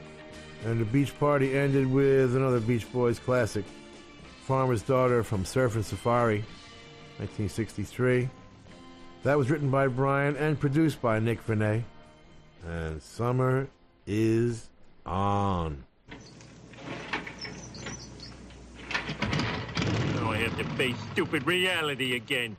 And 0.66 0.78
the 0.78 0.84
beach 0.84 1.18
party 1.18 1.56
ended 1.56 1.90
with 1.90 2.36
another 2.36 2.60
Beach 2.60 2.90
Boys 2.92 3.18
classic, 3.18 3.64
Farmer's 4.42 4.82
Daughter 4.82 5.22
from 5.22 5.44
Surfin' 5.44 5.82
Safari, 5.82 6.44
1963. 7.16 8.28
That 9.22 9.38
was 9.38 9.50
written 9.50 9.70
by 9.70 9.86
Brian 9.88 10.36
and 10.36 10.60
produced 10.60 11.00
by 11.00 11.20
Nick 11.20 11.46
Venet. 11.46 11.84
And 12.68 13.02
summer 13.02 13.68
is 14.06 14.68
on. 15.06 15.84
Now 20.16 20.32
I 20.32 20.36
have 20.36 20.58
to 20.58 20.64
face 20.76 20.96
stupid 21.12 21.46
reality 21.46 22.16
again. 22.16 22.58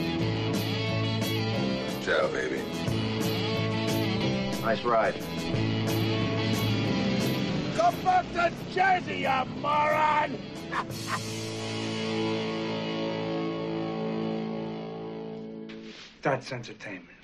Ciao, 2.11 2.27
baby. 2.27 2.57
Nice 4.61 4.83
ride. 4.83 5.15
Go 7.77 7.91
back 8.03 8.25
to 8.33 8.51
Jersey, 8.73 9.19
you 9.19 9.45
moron! 9.61 10.37
That's 16.21 16.51
entertainment. 16.51 17.20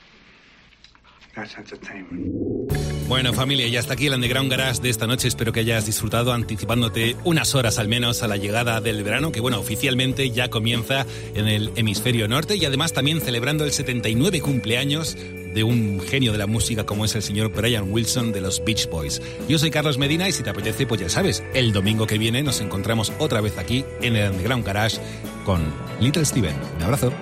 Bueno, 3.08 3.32
familia, 3.32 3.68
ya 3.68 3.80
está 3.80 3.94
aquí 3.94 4.08
el 4.08 4.14
Underground 4.14 4.52
Garage 4.52 4.82
de 4.82 4.90
esta 4.90 5.08
noche. 5.08 5.28
Espero 5.28 5.54
que 5.54 5.62
hayas 5.62 5.86
disfrutado 5.86 6.34
anticipándote 6.34 7.16
unas 7.24 7.56
horas 7.56 7.80
al 7.80 7.88
menos 7.88 8.22
a 8.22 8.28
la 8.28 8.38
llegada 8.38 8.82
del 8.82 9.04
verano, 9.04 9.32
que 9.32 9.40
bueno, 9.40 9.60
oficialmente 9.60 10.30
ya 10.32 10.50
comienza 10.50 11.06
en 11.34 11.48
el 11.48 11.72
hemisferio 11.76 12.28
norte 12.28 12.58
y 12.58 12.66
además 12.66 12.94
también 12.94 13.22
celebrando 13.22 13.64
el 13.64 13.72
79 13.72 14.42
cumpleaños 14.42 15.16
de 15.16 15.64
un 15.64 16.02
genio 16.02 16.32
de 16.34 16.38
la 16.38 16.48
música 16.48 16.86
como 16.86 17.06
es 17.06 17.16
el 17.16 17.24
señor 17.24 17.52
Brian 17.52 17.92
Wilson 17.92 18.32
de 18.32 18.42
los 18.42 18.64
Beach 18.64 18.90
Boys. 18.90 19.22
Yo 19.48 19.58
soy 19.58 19.72
Carlos 19.72 19.98
Medina 19.98 20.28
y 20.28 20.32
si 20.32 20.44
te 20.44 20.50
apetece, 20.50 20.86
pues 20.86 21.02
ya 21.02 21.10
sabes, 21.10 21.44
el 21.54 21.72
domingo 21.72 22.06
que 22.08 22.18
viene 22.18 22.44
nos 22.44 22.62
encontramos 22.62 23.14
otra 23.20 23.42
vez 23.42 23.58
aquí 23.58 23.86
en 24.02 24.16
el 24.16 24.32
Underground 24.32 24.66
Garage 24.66 24.98
con 25.46 25.62
Little 26.00 26.26
Steven. 26.26 26.56
Un 26.78 26.84
abrazo. 26.84 27.14